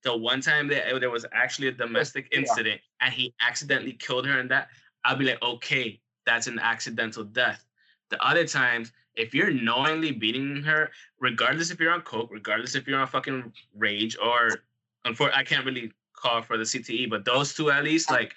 [0.02, 2.38] the one time that there was actually a domestic Yeah.
[2.40, 4.68] incident and he accidentally killed her and that,
[5.04, 7.64] I'll be like, okay, that's an accidental death.
[8.10, 12.86] The other times, if you're knowingly beating her, regardless if you're on coke, regardless if
[12.86, 14.64] you're on fucking rage or,
[15.06, 18.34] unfor- I can't really call for the CTE, but those two at least, like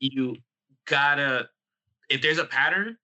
[0.00, 0.36] you
[0.86, 1.48] gotta,
[2.08, 2.96] if there's a pattern,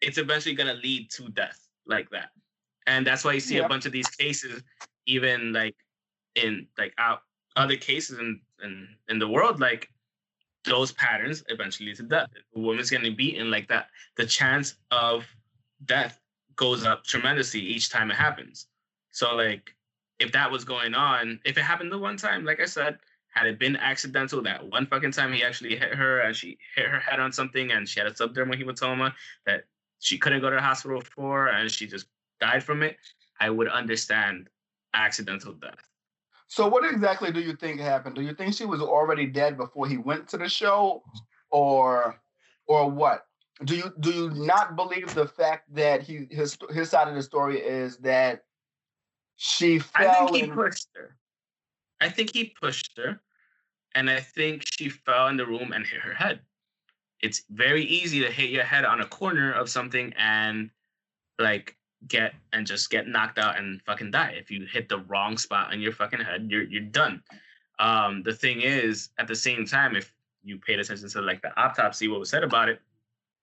[0.00, 2.30] it's eventually gonna lead to death like that,
[2.86, 3.64] and that's why you see Yeah.
[3.64, 4.62] a bunch of these cases,
[5.06, 5.76] even like
[6.34, 7.22] in like out
[7.58, 9.90] other cases in in in the world, like
[10.64, 12.28] those patterns eventually to death.
[12.56, 15.24] A woman's getting beaten like that, the chance of
[15.84, 16.20] death
[16.56, 18.66] goes up tremendously each time it happens.
[19.10, 19.74] So like
[20.18, 23.46] if that was going on, if it happened the one time, like I said, had
[23.46, 26.98] it been accidental that one fucking time he actually hit her and she hit her
[26.98, 29.12] head on something and she had a subdermal hematoma
[29.46, 29.64] that
[30.00, 32.06] she couldn't go to the hospital for and she just
[32.40, 32.96] died from it,
[33.40, 34.48] I would understand
[34.94, 35.87] accidental death.
[36.48, 38.16] So what exactly do you think happened?
[38.16, 41.02] Do you think she was already dead before he went to the show,
[41.50, 42.20] or
[42.66, 43.26] or what?
[43.64, 47.22] Do you do you not believe the fact that he his his side of the
[47.22, 48.44] story is that
[49.36, 50.10] she fell?
[50.10, 51.16] I think he pushed her.
[52.00, 53.20] I think he pushed her,
[53.94, 56.40] and I think she fell in the room and hit her head.
[57.20, 60.70] It's very easy to hit your head on a corner of something and
[61.38, 64.34] like get and just get knocked out and fucking die.
[64.38, 67.22] If you hit the wrong spot on your fucking head, you're you're done.
[67.78, 70.12] Um, the thing is, at the same time, if
[70.44, 72.80] you paid attention to like the autopsy, what was said about it,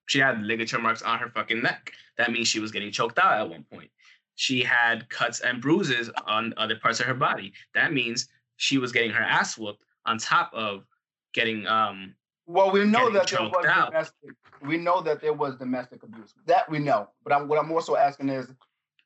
[0.05, 1.91] she had ligature marks on her fucking neck.
[2.17, 3.89] That means she was getting choked out at one point.
[4.35, 7.53] She had cuts and bruises on other parts of her body.
[7.73, 10.85] That means she was getting her ass whooped on top of
[11.33, 12.15] getting um
[12.47, 13.91] Well, we know that there was out.
[13.91, 14.31] domestic.
[14.61, 16.33] We know that there was domestic abuse.
[16.45, 17.09] That we know.
[17.23, 18.53] But I'm, what I'm also asking is,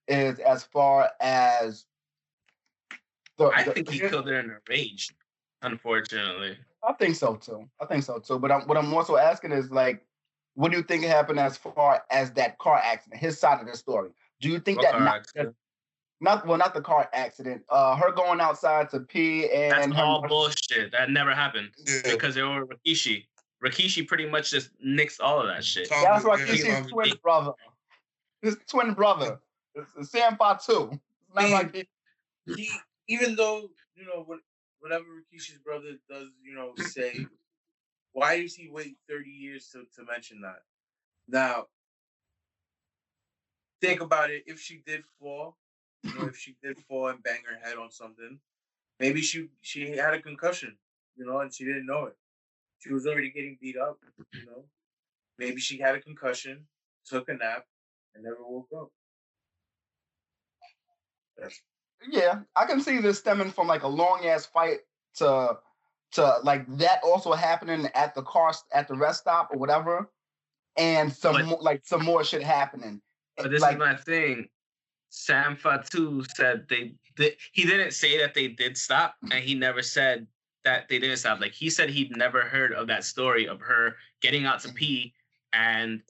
[0.07, 1.85] is as far as
[3.37, 5.13] the, I the- think he killed her in a rage,
[5.61, 6.57] unfortunately.
[6.87, 7.69] I think so too.
[7.81, 8.39] I think so too.
[8.39, 10.05] But I'm, what I'm also asking is like,
[10.55, 13.21] what do you think happened as far as that car accident?
[13.21, 14.09] His side of the story.
[14.41, 15.53] Do you think What that car
[16.21, 17.63] not, well, not the car accident.
[17.69, 20.91] Uh, her going outside to pee and That's her- all bullshit.
[20.91, 22.01] That never happened Yeah.
[22.11, 23.25] because they were Rikishi.
[23.63, 25.89] Rikishi pretty much just nixed all of that shit.
[25.89, 27.51] Tom- That's like Yeah, his Tom- twin brother.
[28.41, 29.39] His twin brother.
[29.75, 30.91] It's, it's Sam Fatu.
[30.91, 31.87] It's not He- like he,
[32.55, 32.69] he
[33.07, 34.39] even though you know what
[34.79, 37.25] whatever Rikishi's brother does, you know, say,
[38.13, 40.61] why does he wait thirty years to, to mention that?
[41.27, 41.65] Now,
[43.81, 44.43] think about it.
[44.47, 45.57] If she did fall,
[46.03, 48.39] you know, if she did fall and bang her head on something,
[48.99, 50.77] maybe she she had a concussion,
[51.15, 52.15] you know, and she didn't know it.
[52.79, 53.99] She was already getting beat up,
[54.33, 54.63] you know.
[55.37, 56.65] Maybe she had a concussion,
[57.05, 57.65] took a nap,
[58.15, 58.89] and never woke up.
[61.37, 61.61] That's
[62.09, 64.79] yeah, I can see this stemming from like a long ass fight
[65.15, 65.57] to
[66.13, 70.09] to like that also happening at the car at the rest stop or whatever,
[70.77, 73.01] and some But- more, like some more shit happening.
[73.37, 74.49] But this like, is my thing.
[75.09, 79.81] Sam Fatu said they, they he didn't say that they did stop, and he never
[79.81, 80.27] said
[80.63, 81.39] that they didn't stop.
[81.39, 85.13] Like he said he'd never heard of that story of her getting out to pee
[85.53, 86.01] and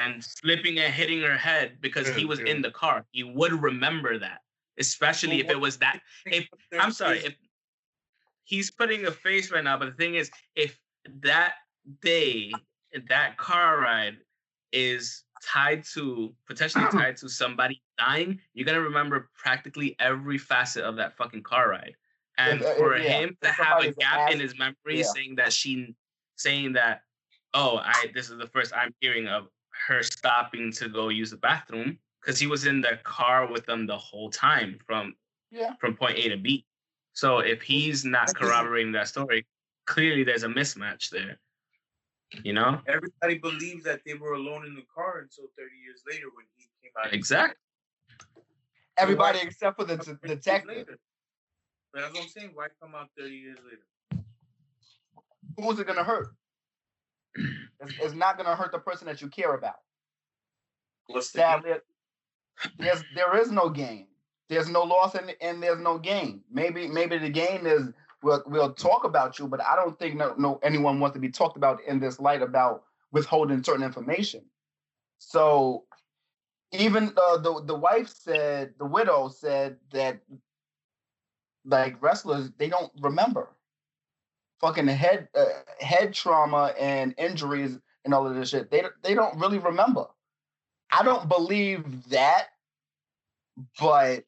[0.00, 3.04] and slipping and hitting her head because he was in the car.
[3.10, 4.40] He would remember that,
[4.78, 6.00] especially if it was that.
[6.24, 7.36] If I'm sorry, if
[8.44, 10.78] he's putting a face right now, but the thing is, if
[11.20, 11.54] that
[12.00, 12.52] day,
[13.08, 14.16] that car ride
[14.72, 20.96] is tied to potentially tied to somebody dying, you're gonna remember practically every facet of
[20.96, 21.94] that fucking car ride.
[22.38, 25.04] And If- uh, for him to have a gap in his memory yeah.
[25.04, 25.94] saying that she
[26.36, 27.02] saying that,
[27.54, 29.48] oh, I this is the first I'm hearing of
[29.86, 33.86] her stopping to go use the bathroom because he was in the car with them
[33.86, 35.14] the whole time from
[35.50, 36.66] yeah, from point A to B.
[37.12, 39.46] So if he's not corroborating that story,
[39.86, 41.38] clearly there's a mismatch there.
[42.42, 42.80] You know?
[42.88, 46.68] Everybody believed that they were alone in the car until 30 years later when he
[46.82, 47.12] came out.
[47.12, 47.56] Exactly.
[48.98, 50.68] everybody why- except for the 30 d- detective.
[50.76, 50.98] later.
[51.92, 52.50] But that's what I'm saying.
[52.54, 54.24] Why come out 30 years later?
[55.56, 56.28] Who's it gonna hurt?
[57.36, 59.76] It's, it's not gonna hurt the person that you care about.
[61.06, 61.72] What's the Sadly,
[62.78, 64.08] there's there is no gain.
[64.48, 66.42] There's no loss and, and there's no gain.
[66.50, 67.90] Maybe maybe the gain is
[68.22, 71.30] we'll we'll talk about you, but I don't think no, no anyone wants to be
[71.30, 74.42] talked about in this light about withholding certain information.
[75.18, 75.84] So
[76.72, 80.20] even uh, the the wife said the widow said that
[81.64, 83.48] like wrestlers they don't remember
[84.60, 85.44] fucking head uh,
[85.80, 88.70] head trauma and injuries and all of this shit.
[88.70, 90.06] They they don't really remember.
[90.90, 92.46] I don't believe that,
[93.78, 94.24] but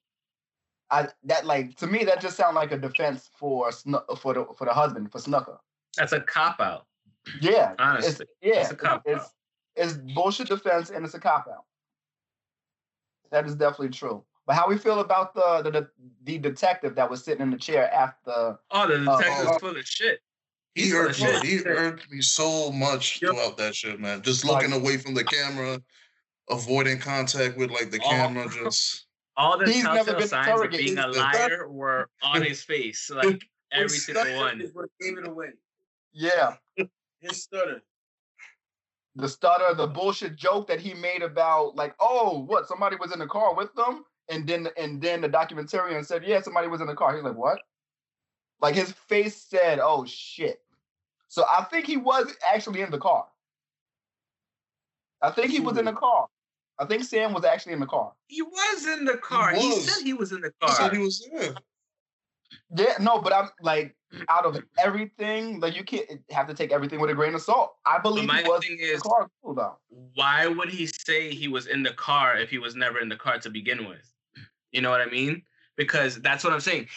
[0.90, 4.46] I that like to me that just sounds like a defense for Snu- for the
[4.57, 5.59] for the husband for Snuka.
[5.96, 6.87] That's a cop out.
[7.40, 8.27] Yeah, it's, Honestly.
[8.40, 9.31] yeah, it's a cop it's, out.
[9.77, 11.64] it's it's bullshit defense and it's a cop out.
[13.31, 14.24] That is definitely true.
[14.46, 15.88] But how we feel about the the, the,
[16.24, 18.59] the detective that was sitting in the chair after?
[18.70, 19.55] Oh, the uh, Oh, detective's oh.
[19.55, 20.20] Uh, full of shit.
[20.74, 21.48] He He's full of irked me.
[21.48, 23.31] He irked me so much Yep.
[23.33, 24.22] throughout that shit, man.
[24.22, 25.83] Just Like- looking away from the camera,
[26.48, 28.09] avoiding contact with like the Oh.
[28.09, 28.48] camera.
[28.48, 29.08] Just
[29.38, 31.59] All the He's never telltale been signs of being a interrogated.
[31.61, 33.09] liar were on his face.
[33.09, 33.40] Like
[33.72, 34.61] every His single one.
[34.61, 35.51] Is what gave it away.
[36.12, 36.57] Yeah,
[37.20, 37.81] His stutter.
[39.14, 43.20] the stutter, the bullshit joke that he made about like, oh, what somebody was in
[43.20, 46.88] the car with them, and then and then the documentarian said, yeah, somebody was in
[46.88, 47.14] the car.
[47.14, 47.61] He's like, what?
[48.61, 50.61] Like his face said, oh shit.
[51.29, 53.27] So I think he was actually in the car.
[55.22, 56.27] I think he was in the car.
[56.79, 58.12] I think Sam was actually in the car.
[58.29, 59.53] He was in the car.
[59.55, 59.85] He, was.
[59.85, 60.71] said he was in the car.
[60.71, 61.55] he said he was there.
[62.77, 63.95] Yeah, no, but I'm like
[64.29, 67.75] out of everything, like you can't have to take everything with a grain of salt.
[67.85, 69.77] I believe my he was thing in the is- car too, though.
[70.14, 73.17] Why would he say he was in the car if he was never in the
[73.17, 74.12] car to begin with?
[74.73, 75.43] You know what I mean?
[75.77, 76.88] Because that's what I'm saying.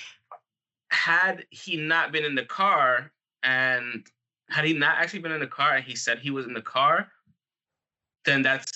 [0.90, 3.12] Had he not been in the car
[3.44, 4.06] and
[4.50, 6.62] had he not actually been in the car and he said he was in the
[6.62, 7.08] car,
[8.26, 8.72] then that's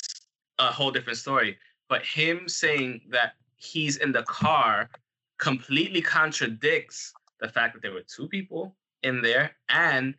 [0.59, 1.57] a whole different story.
[1.87, 4.89] but him saying that he's in the car
[5.37, 10.15] completely contradicts the fact that there were two people in there and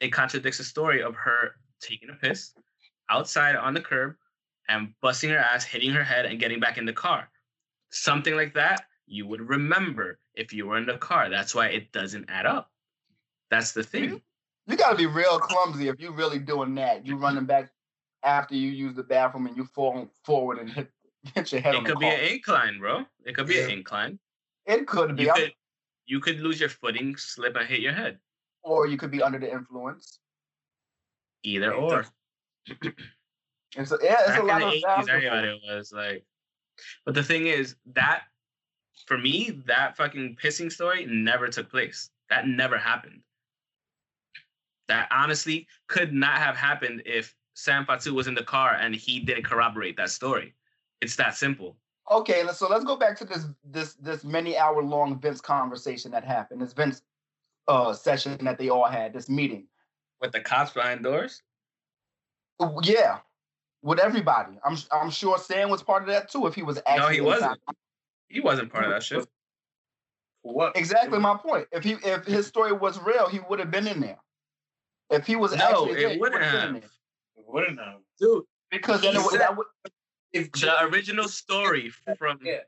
[0.00, 2.54] it contradicts the story of her taking a piss
[3.08, 4.16] outside on the curb
[4.68, 7.28] and busting her ass, hitting her head, and getting back in the car.
[7.90, 11.30] Something like that you would remember if you were in the car.
[11.30, 12.70] That's why it doesn't add up.
[13.50, 14.20] That's the thing.
[14.66, 17.06] You got to be real clumsy if you're really doing that.
[17.06, 17.70] You running back
[18.22, 20.90] after you use the bathroom and you fall forward and hit,
[21.34, 23.04] hit your head on It could be an incline, bro.
[23.24, 24.18] It could be an incline.
[24.66, 25.52] It could be, You could
[26.06, 28.18] you could lose your footing, slip, and hit your head.
[28.62, 30.18] or you could be under the influence.
[31.42, 32.06] Either It or.
[33.76, 36.24] And so, yeah, it's Back a lot in of the 80s, everybody was like,
[37.04, 38.22] but the thing is that
[39.06, 42.10] for me, that fucking pissing story never took place.
[42.30, 43.20] That never happened.
[44.88, 49.18] That honestly could not have happened if Sam Fatu was in the car and he
[49.18, 50.54] didn't corroborate that story.
[51.00, 51.76] It's that simple.
[52.10, 56.22] Okay, so let's go back to this this this many hour long Vince conversation that
[56.22, 56.60] happened.
[56.60, 57.02] This Vince
[57.66, 59.66] uh session that they all had, this meeting.
[60.20, 61.42] With the cops behind doors?
[62.82, 63.18] Yeah,
[63.82, 64.58] with everybody.
[64.62, 66.46] I'm I'm sure Sam was part of that too.
[66.46, 67.52] If he was actually No, he wasn't.
[67.66, 67.76] town.
[68.28, 69.26] He wasn't part of that shit.
[70.42, 70.76] What?
[70.76, 71.68] Exactly my point.
[71.72, 74.18] If he if his story was real, he would have been in there.
[75.08, 76.90] If he was No, actually there, it he wouldn't would've been in have.
[77.46, 77.62] There.
[77.62, 78.00] It wouldn't have.
[78.20, 79.66] Dude, Because then He it would, said- that would
[80.32, 82.60] If the original story from yeah,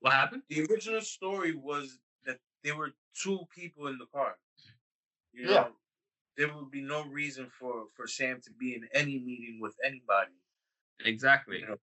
[0.00, 0.42] what happened?
[0.48, 4.38] the original story was that there were two people in the car.
[5.32, 5.68] You know, Yeah.
[6.36, 10.32] there would be no reason for for Sam to be in any meeting with anybody.
[11.04, 11.60] Exactly.
[11.60, 11.74] Yeah.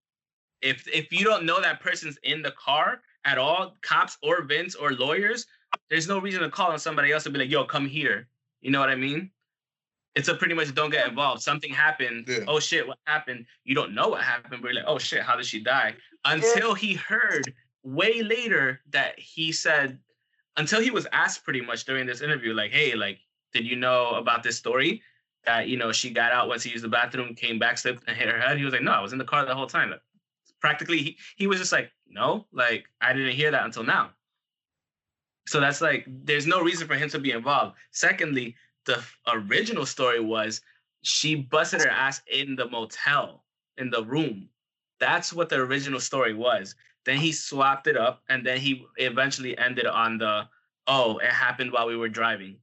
[0.62, 4.74] If if you don't know that person's in the car at all, cops or Vince
[4.74, 5.46] or lawyers,
[5.90, 8.28] there's no reason to call on somebody else and be like, "Yo, come here."
[8.62, 9.32] You know what I mean?
[10.18, 11.44] It's a pretty much don't get involved.
[11.44, 12.26] Something happened.
[12.28, 12.40] Yeah.
[12.48, 13.46] Oh shit, what happened?
[13.66, 15.94] You don't know what happened, but you're like, "Oh shit, how did she die?"
[16.26, 17.54] Until he heard
[17.84, 20.00] way later that he said,
[20.58, 23.20] until he was asked pretty much during this interview, like, "Hey, like,
[23.54, 25.04] did you know about this story?"
[25.46, 28.18] that you know she got out once he used the bathroom, came back, slipped, and
[28.18, 28.58] hit her head.
[28.58, 30.02] He was like, "No, I was in the car the whole time." Like,
[30.60, 34.14] practically, he he was just like, "No, like I didn't hear that until now."
[35.48, 37.78] So that's like, there's no reason for him to be involved.
[37.92, 38.56] Secondly,
[38.88, 40.62] the original story was
[41.04, 43.44] she busted her ass in the motel
[43.78, 44.50] in the room.
[45.00, 46.74] That's what the original story was.
[47.06, 50.50] Then he swapped it up, and then he eventually ended on the,
[50.88, 52.60] "Oh, it happened while we were driving."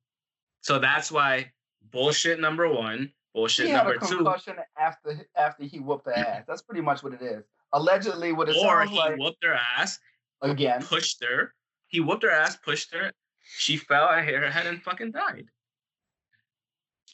[0.61, 1.53] So that's why
[1.93, 6.45] bullshit number one, bullshit he had a number two, after after he whooped her ass.
[6.47, 7.45] That's pretty much what it is.
[7.73, 9.99] Allegedly, what it or sounds he like whooped her ass,
[10.43, 10.83] again.
[10.83, 11.55] pushed her.
[11.87, 13.13] He whooped her ass, pushed her.
[13.57, 15.49] She fell and hit her head and fucking died.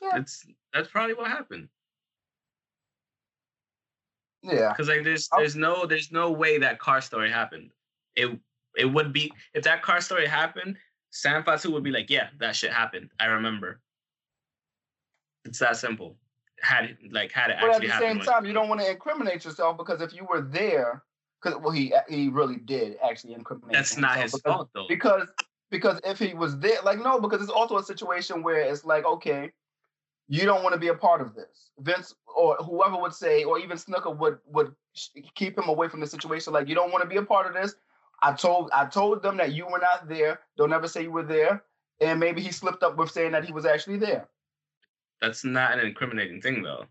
[0.00, 0.16] Yeah.
[0.16, 1.68] It's that's probably what happened.
[4.42, 5.38] Yeah, Because like there's oh.
[5.38, 7.70] there's no there's no way that car story happened.
[8.16, 8.38] It
[8.76, 10.76] it would be if that car story happened,
[11.10, 13.10] Sam Fatu would be like, yeah, that shit happened.
[13.18, 13.80] I remember.
[15.44, 16.16] It's that simple.
[16.62, 19.44] Had it like had it but at the same time, you don't want to incriminate
[19.44, 21.02] yourself because if you were there,
[21.42, 23.72] because well, he he really did actually incriminate.
[23.72, 24.86] that's not his because- fault though.
[24.88, 25.28] because
[25.70, 29.06] because if he was there, like no, because it's also a situation where it's like
[29.06, 29.50] okay,
[30.30, 31.72] you don't want to be a part of this.
[31.80, 34.72] Vince or whoever would say, or even Snuka would would
[35.34, 36.52] keep him away from the situation.
[36.52, 37.74] Like you don't want to be a part of this.
[38.22, 40.38] I told I told them that you were not there.
[40.56, 41.64] Don't ever say you were there.
[42.00, 44.28] And maybe he slipped up with saying that he was actually there.
[45.20, 46.84] That's not an incriminating thing though.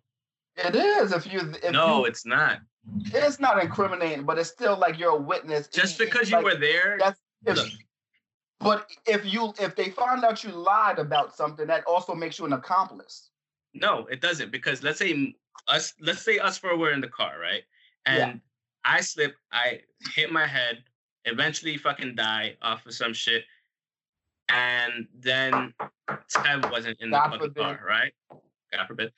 [0.57, 2.59] It is if you if no, you, it's not.
[3.05, 5.67] it's not incriminating, but it's still like you're a witness.
[5.69, 7.73] Just because you like- were there, that's- if-
[8.59, 12.45] but if you if they find out you lied about something, that also makes you
[12.45, 13.28] an accomplice.
[13.73, 15.35] No, it doesn't because let's say
[15.67, 17.63] us, let's say us four were in the car, right?
[18.05, 18.33] And Yeah.
[18.85, 19.81] I slip, I
[20.15, 20.83] hit my head,
[21.25, 23.43] eventually fucking die off of some shit,
[24.49, 25.73] and then
[26.33, 27.63] Tev wasn't in the God fucking forbid.
[27.63, 28.13] car, right?
[28.71, 29.13] God forbid.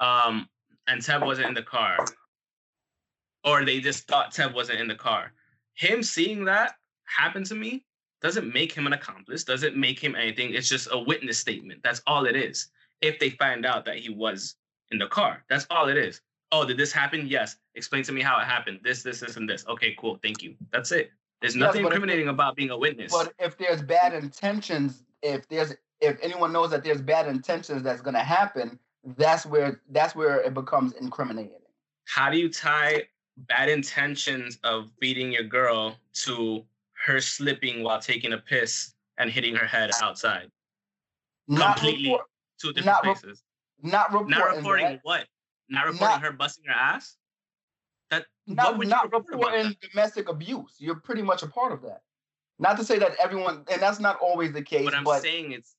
[0.00, 0.48] Um,
[0.88, 2.04] and Tev wasn't in the car,
[3.44, 5.32] or they just thought Tev wasn't in the car.
[5.74, 7.84] Him seeing that happen to me
[8.22, 10.54] doesn't make him an accomplice, doesn't make him anything.
[10.54, 11.82] It's just a witness statement.
[11.82, 12.68] That's all it is
[13.02, 14.56] if they find out that he was
[14.90, 15.44] in the car.
[15.50, 16.20] That's all it is.
[16.52, 17.26] Oh, did this happen?
[17.26, 17.56] Yes.
[17.74, 18.80] Explain to me how it happened.
[18.84, 19.64] This, this, this, and this.
[19.68, 20.18] Okay, cool.
[20.22, 20.54] Thank you.
[20.70, 21.10] That's it.
[21.40, 23.10] There's Yes, nothing if- incriminating about being a witness.
[23.12, 28.00] But if there's bad intentions, if there's if anyone knows that there's bad intentions that's
[28.02, 28.78] gonna happen,
[29.16, 31.58] that's where that's where it becomes incriminating.
[32.06, 33.02] how do you tie
[33.48, 39.54] bad intentions of beating your girl to her slipping while taking a piss and hitting
[39.56, 40.50] her head outside?
[41.48, 42.10] Not Completely.
[42.10, 42.26] report,
[42.62, 43.42] Two different Not re- places.
[43.82, 45.00] not reporting, Not reporting that.
[45.02, 45.26] what?
[45.68, 47.16] Not reporting Not- her busting her ass?
[48.10, 50.76] That not not report report about in domestic abuse.
[50.78, 52.02] You're pretty much a part of that.
[52.58, 55.52] Not to say that everyone, and that's not always the case, What I'm but saying
[55.52, 55.74] is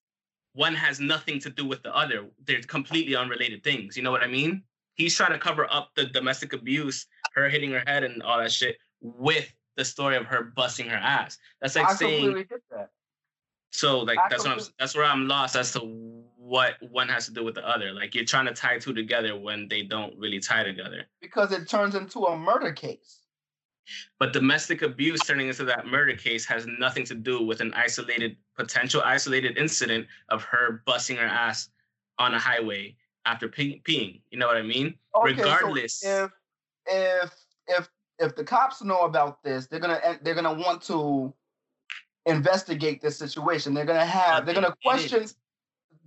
[0.53, 2.27] one has nothing to do with the other.
[2.45, 3.95] They're completely unrelated things.
[3.95, 4.63] You know what I mean?
[4.95, 8.51] He's trying to cover up the domestic abuse, her hitting her head and all that
[8.51, 11.37] shit, with the story of her busting her ass.
[11.61, 12.89] That's like I saying completely get that.
[13.71, 15.79] so like I that's what I'm that's where I'm lost as to
[16.53, 17.91] what one has to do with the other.
[17.91, 21.05] Like you're trying to tie two together when they don't really tie together.
[21.19, 23.21] Because it turns into a murder case.
[24.19, 28.37] But domestic abuse turning into that murder case has nothing to do with an isolated,
[28.55, 31.69] potential isolated incident of her busting her ass
[32.19, 32.95] on a highway
[33.25, 34.21] after pee- peeing.
[34.29, 34.93] You know what I mean?
[35.15, 36.03] Okay, so Regardless.
[36.05, 36.31] if
[36.85, 37.33] if
[37.67, 37.89] if
[38.19, 41.33] if the cops know about this, they're gonna eh, they're gonna want to
[42.27, 43.73] investigate this situation.
[43.73, 45.25] They're gonna have they're gonna question.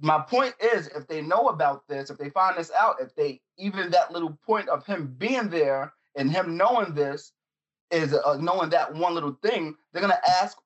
[0.00, 3.40] My point is, if they know about this, if they find this out, if they
[3.56, 7.32] even that little point of him being there and him knowing this
[7.90, 10.58] is uh, knowing that one little thing, they're gonna ask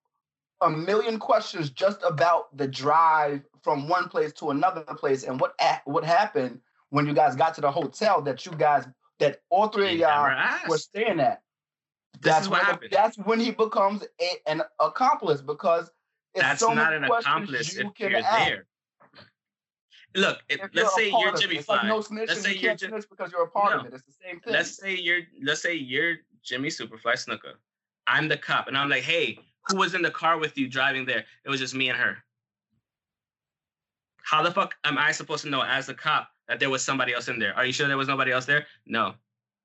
[0.62, 5.54] a million questions just about the drive from one place to another place and what
[5.60, 6.60] a- what happened
[6.90, 8.86] when you guys got to the hotel that you guys
[9.18, 11.42] that all three of y'all were staying at.
[12.20, 12.90] This That's what happened.
[12.92, 15.90] that's when he becomes a, an accomplice because
[16.34, 18.48] it's That's so not an accomplice you if you're ask.
[18.48, 18.66] there.
[20.16, 21.40] Look, it, If let's say you're of it.
[21.40, 21.88] Jimmy It's like Fly.
[21.88, 22.28] no snitching.
[22.28, 23.94] Let's say you you're can't Ji- snitch because you're a part of it.
[23.94, 24.52] It's the same thing.
[24.52, 27.52] let's say you're let's say you're Jimmy Superfly Snuka.
[28.06, 29.38] I'm the cop, and I'm like, hey,
[29.68, 31.24] who was in the car with you driving there?
[31.44, 32.16] It was just me and her.
[34.22, 37.14] How the fuck am I supposed to know as the cop that there was somebody
[37.14, 37.54] else in there?
[37.54, 38.66] Are you sure there was nobody else there?
[38.86, 39.14] No.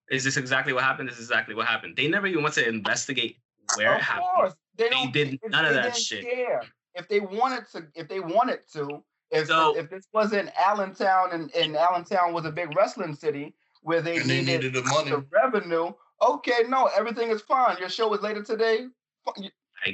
[0.10, 1.10] Is this exactly what happened?
[1.10, 1.96] This is exactly what happened.
[1.96, 3.38] They never even went to investigate
[3.76, 4.26] where of it happened.
[4.36, 6.24] course, they, They don't, did if none of that shit.
[6.24, 6.62] Care.
[6.93, 11.54] If they wanted to, if they wanted to, if So- if this wasn't Allentown and,
[11.56, 15.12] and Allentown was a big wrestling city where they And they needed, needed the money.
[15.12, 17.78] the revenue, okay, no, everything is fine.
[17.78, 18.88] Your show is later today.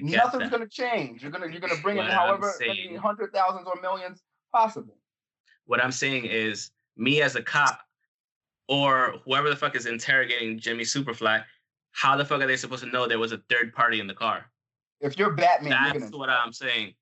[0.02, 0.52] Nothing's that.
[0.52, 1.22] gonna change.
[1.22, 4.22] You're gonna you're gonna bring in What however many hundred thousands or millions
[4.54, 4.98] possible.
[5.66, 7.82] What I'm saying is, me as a cop,
[8.68, 11.44] or whoever the fuck is interrogating Jimmy Superfly,
[11.92, 14.14] how the fuck are they supposed to know there was a third party in the
[14.14, 14.46] car?
[15.02, 16.94] If you're Batman, you're That's gonna what I'm saying.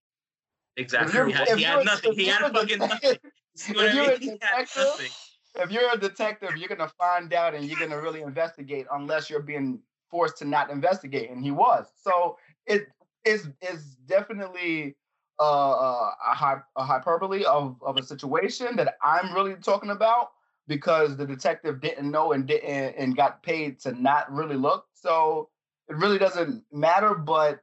[0.80, 1.12] Exactly.
[1.12, 2.14] He had, he had nothing.
[2.14, 3.18] He had fucking nothing.
[3.56, 5.12] If you're a detective,
[5.56, 9.42] if you're a detective, you're gonna find out and you're gonna really investigate unless you're
[9.42, 11.88] being forced to not investigate, and he was.
[12.02, 12.88] So it
[13.26, 14.96] is is definitely
[15.38, 20.32] uh, uh, a, hy- a hyperbole of, of a situation that I'm really talking about
[20.68, 24.86] because the detective didn't know and didn't and got paid to not really look.
[24.94, 25.50] So
[25.90, 27.62] it really doesn't matter, but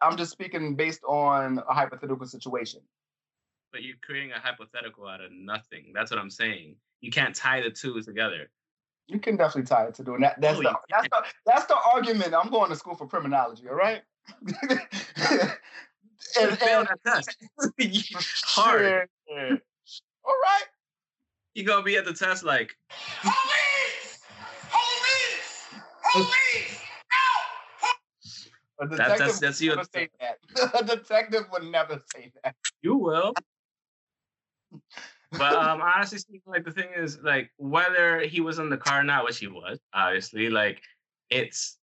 [0.00, 2.80] I'm just speaking based on a hypothetical situation.
[3.72, 5.92] But you're creating a hypothetical out of nothing.
[5.94, 6.76] That's what I'm saying.
[7.00, 8.50] You can't tie the two together.
[9.06, 10.40] You can definitely tie it to doing that.
[10.40, 12.34] That's No, the that's the that's the argument.
[12.34, 13.68] I'm going to school for criminology.
[13.68, 14.02] All right.
[16.36, 17.36] You and, fail and that test.
[18.44, 19.08] Hard.
[19.28, 19.56] Yeah.
[20.24, 20.64] All right.
[21.54, 22.76] You gonna be at the test like,
[23.22, 24.20] Police!
[24.70, 25.68] Police!
[26.12, 26.77] Police!
[28.80, 30.38] A detective that's- that's would say that.
[30.80, 32.54] A detective would never say that.
[32.82, 33.32] you will.
[35.32, 39.00] But um, honestly speaking, like the thing is, like whether he was in the car
[39.00, 40.80] or not, which he was, obviously, like
[41.30, 41.78] it's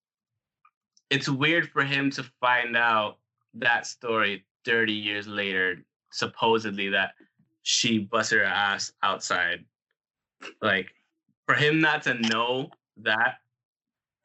[1.10, 3.18] it's weird for him to find out
[3.54, 7.12] that story 30 years later, supposedly that
[7.64, 9.66] she busted her ass outside.
[10.62, 10.88] Like
[11.46, 13.36] for him not to know that,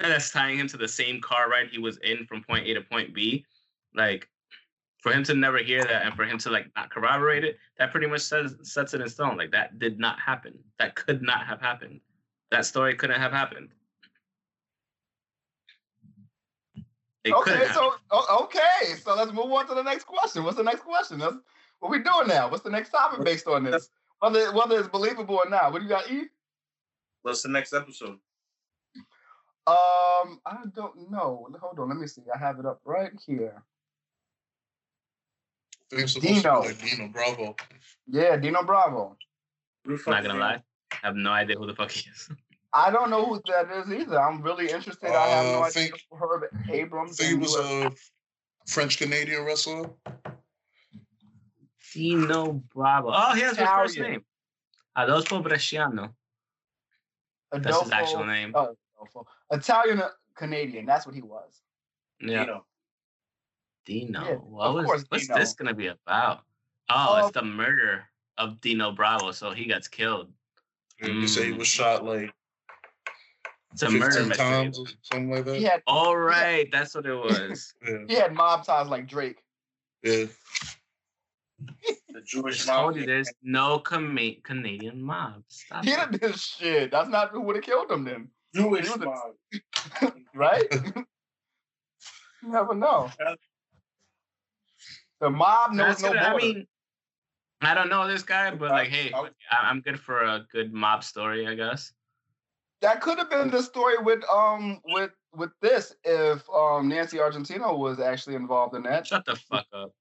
[0.01, 2.75] and that's tying him to the same car ride he was in from point A
[2.75, 3.45] to point B.
[3.95, 4.29] Like
[5.01, 7.93] for him to never hear that and for him to like not corroborate it, that
[7.93, 9.37] pretty much says sets it in stone.
[9.37, 10.59] Like that did not happen.
[10.79, 12.01] That could not have happened.
[12.51, 13.71] That story couldn't have happened.
[17.25, 17.75] It Okay, have.
[17.75, 17.93] so
[18.43, 20.45] okay, so let's move on to the next question.
[20.45, 21.19] What's the next question?
[21.19, 21.37] That's
[21.81, 22.51] what we doing now.
[22.51, 23.89] What's the next topic based on this?
[24.21, 25.73] Whether whether it's believable or not.
[25.73, 26.27] What do you got, E?
[27.23, 28.19] What's the next episode?
[29.69, 31.49] Um, I don't know.
[31.61, 32.23] Hold on, let me see.
[32.33, 33.63] I have it up right here.
[35.93, 36.63] I think it's Dino.
[36.63, 37.57] to be like Dino Bravo.
[38.07, 39.17] Yeah, Dino Bravo.
[39.87, 40.63] I'm not gonna lie.
[40.93, 42.31] I have no idea who the fuck he is.
[42.73, 44.21] I don't know who that is either.
[44.21, 45.11] I'm really interested.
[45.11, 45.71] I have no Uh, I idea.
[45.71, 47.17] think- who Herb Abrams.
[47.17, 47.93] think it was a
[48.69, 49.91] French Canadian wrestler.
[51.93, 53.11] Dino Bravo.
[53.15, 54.25] Oh, he has his first name.
[54.97, 56.15] Adolfo Bresciano.
[57.53, 58.53] That's his actual name.
[58.55, 59.27] Oh, Adolfo.
[59.51, 60.87] Italian uh, Canadian.
[60.87, 61.61] That's what he was.
[62.21, 62.41] Yeah.
[62.43, 62.65] You know.
[63.85, 64.25] Dino.
[64.25, 65.39] Yeah, what was course, what's Dino.
[65.39, 66.41] this gonna be about?
[66.89, 68.05] Oh, it's the murder
[68.39, 70.33] of Dino Bravo, so he gets killed.
[71.01, 71.59] And They say he Mm.
[71.59, 72.33] was shot like
[73.77, 75.57] to murder times or something like that.
[75.57, 77.75] He had All right, that's what it was.
[77.87, 77.99] Yeah.
[78.09, 79.43] he had mob ties like Drake.
[80.03, 80.25] yeah.
[82.09, 83.07] The Jewish I told you mob.
[83.09, 85.43] there's no Cana- Canadian mob.
[85.49, 85.97] Stop He it.
[86.11, 86.91] didn't do shit.
[86.91, 90.13] That's not who would have killed him then, Jewish He mob.
[90.35, 90.65] right?
[92.43, 93.11] you never know.
[95.21, 96.19] The mob knows That's no good.
[96.23, 96.67] I mean,
[97.63, 100.73] I don't know this guy, but like, hey, I'll- I- I'm good for a good
[100.73, 101.93] mob story, I guess.
[102.83, 107.79] that could have been the story with um with with this if um Nancy Argentino
[107.79, 109.07] was actually involved in that.
[109.07, 109.93] Shut the fuck up.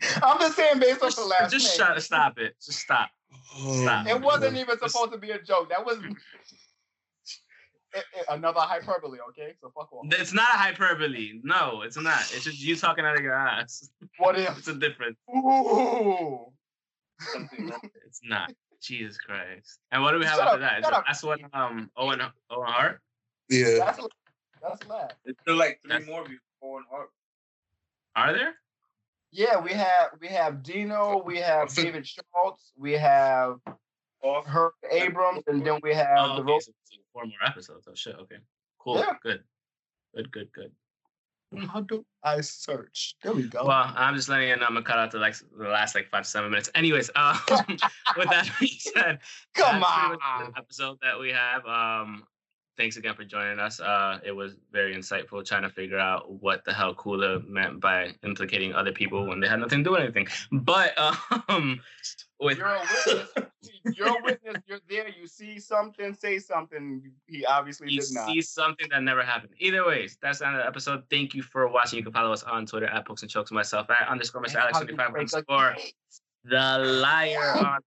[0.22, 1.86] I'm just saying based off Just, the last just name.
[1.88, 2.02] shut.
[2.02, 2.54] Stop it.
[2.64, 3.10] Just stop.
[3.58, 4.06] Oh, Stop.
[4.06, 5.68] It wasn't even supposed to be a joke.
[5.68, 6.16] That was It- it-
[8.28, 9.18] another hyperbole.
[9.30, 10.06] Okay, so fuck off.
[10.12, 11.40] It's not a hyperbole.
[11.42, 12.20] No, it's not.
[12.32, 13.88] It's just you talking out of your ass.
[14.18, 14.48] What if?
[14.58, 15.16] It's a difference.
[15.34, 16.46] Ooh.
[18.06, 18.52] It's not.
[18.82, 19.78] Jesus Christ.
[19.92, 20.78] And what do we have Shut after up, that?
[20.78, 21.04] Is shut up.
[21.06, 22.20] that's what um Owen
[22.50, 23.00] Owen Hart.
[23.50, 23.76] Yeah.
[23.84, 24.00] That's
[24.62, 25.14] that's last.
[25.24, 27.10] There's still like three That's- more before and Hart.
[28.16, 28.54] Are there?
[29.32, 33.58] Yeah, we have we have Dino, we have Fin- David Schultz, we have
[34.22, 34.46] Off.
[34.46, 36.72] Herb Abrams, and then we have Oh, the okay, Ro- so
[37.12, 37.86] four more episodes.
[37.88, 38.16] Oh shit.
[38.16, 38.36] Okay.
[38.78, 38.98] Cool.
[38.98, 39.14] Yeah.
[39.22, 39.42] Good.
[40.14, 40.30] Good.
[40.32, 40.48] Good.
[40.52, 40.72] Good.
[41.68, 43.16] How do I search?
[43.24, 43.64] There we go.
[43.64, 46.08] Well, I'm just letting you know I'm gonna cut out the like the last like
[46.08, 46.70] five to seven minutes.
[46.76, 47.36] Anyways, um,
[48.16, 49.18] with that being said,
[49.54, 50.18] Come on.
[50.56, 51.66] episode that we have.
[51.66, 52.22] Um,
[52.76, 53.80] thanks again for joining us.
[53.80, 58.12] Uh, it was very insightful trying to figure out what the hell Kula meant by
[58.24, 60.26] implicating other people when they had nothing to do with anything.
[60.52, 60.94] But
[61.48, 61.80] um,
[62.40, 63.28] with You're a witness.
[63.96, 64.62] You're a witness.
[64.66, 65.08] You're there.
[65.08, 67.10] You see something, say something.
[67.26, 68.28] He obviously you did not.
[68.28, 69.52] see something that never happened.
[69.58, 71.04] Either ways, that's the end of the episode.
[71.10, 71.98] Thank you for watching.
[71.98, 73.50] You can follow us on Twitter at Pokes and Chokes.
[73.52, 74.56] Myself at underscore Mr.
[74.56, 75.76] Alex 25 break underscore
[76.44, 77.80] the liar on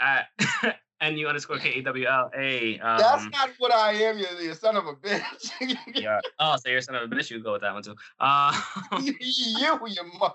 [0.00, 0.28] at
[1.08, 2.76] nu underscore k e w l a.
[2.78, 4.18] That's Um, not what I am.
[4.18, 5.50] You, you son of a bitch.
[5.94, 6.20] yeah.
[6.38, 7.30] Oh, so you're a son of a bitch.
[7.30, 7.96] You go with that one too.
[8.18, 8.52] Uh,
[9.00, 10.34] you, you mother.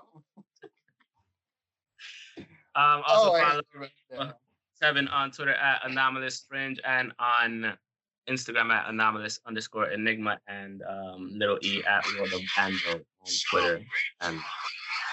[2.74, 4.34] um, also Oh, follow see right there.
[4.74, 7.78] Seven on Twitter at Anomalous Fringe and on
[8.28, 13.80] Instagram at Anomalous underscore Enigma and um, Little E at World of Bando on Twitter
[14.20, 14.38] and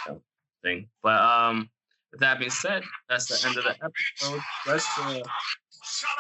[0.10, 0.16] uh,
[0.64, 0.90] thing.
[1.02, 1.70] But um,
[2.14, 4.42] with that being said, that's the end of the episode.
[4.68, 5.20] Let's uh,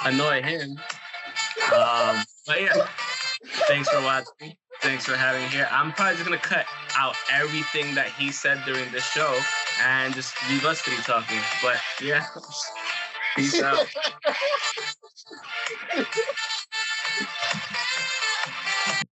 [0.06, 0.72] annoy him.
[1.74, 2.88] Um, but yeah,
[3.68, 4.56] thanks for watching.
[4.82, 5.68] Thanks for having me here.
[5.72, 6.66] I'm probably just gonna cut
[6.98, 9.40] out everything that he said during the show
[9.84, 11.40] and just leave us three talking.
[11.62, 12.26] But yeah,
[13.36, 13.86] peace out.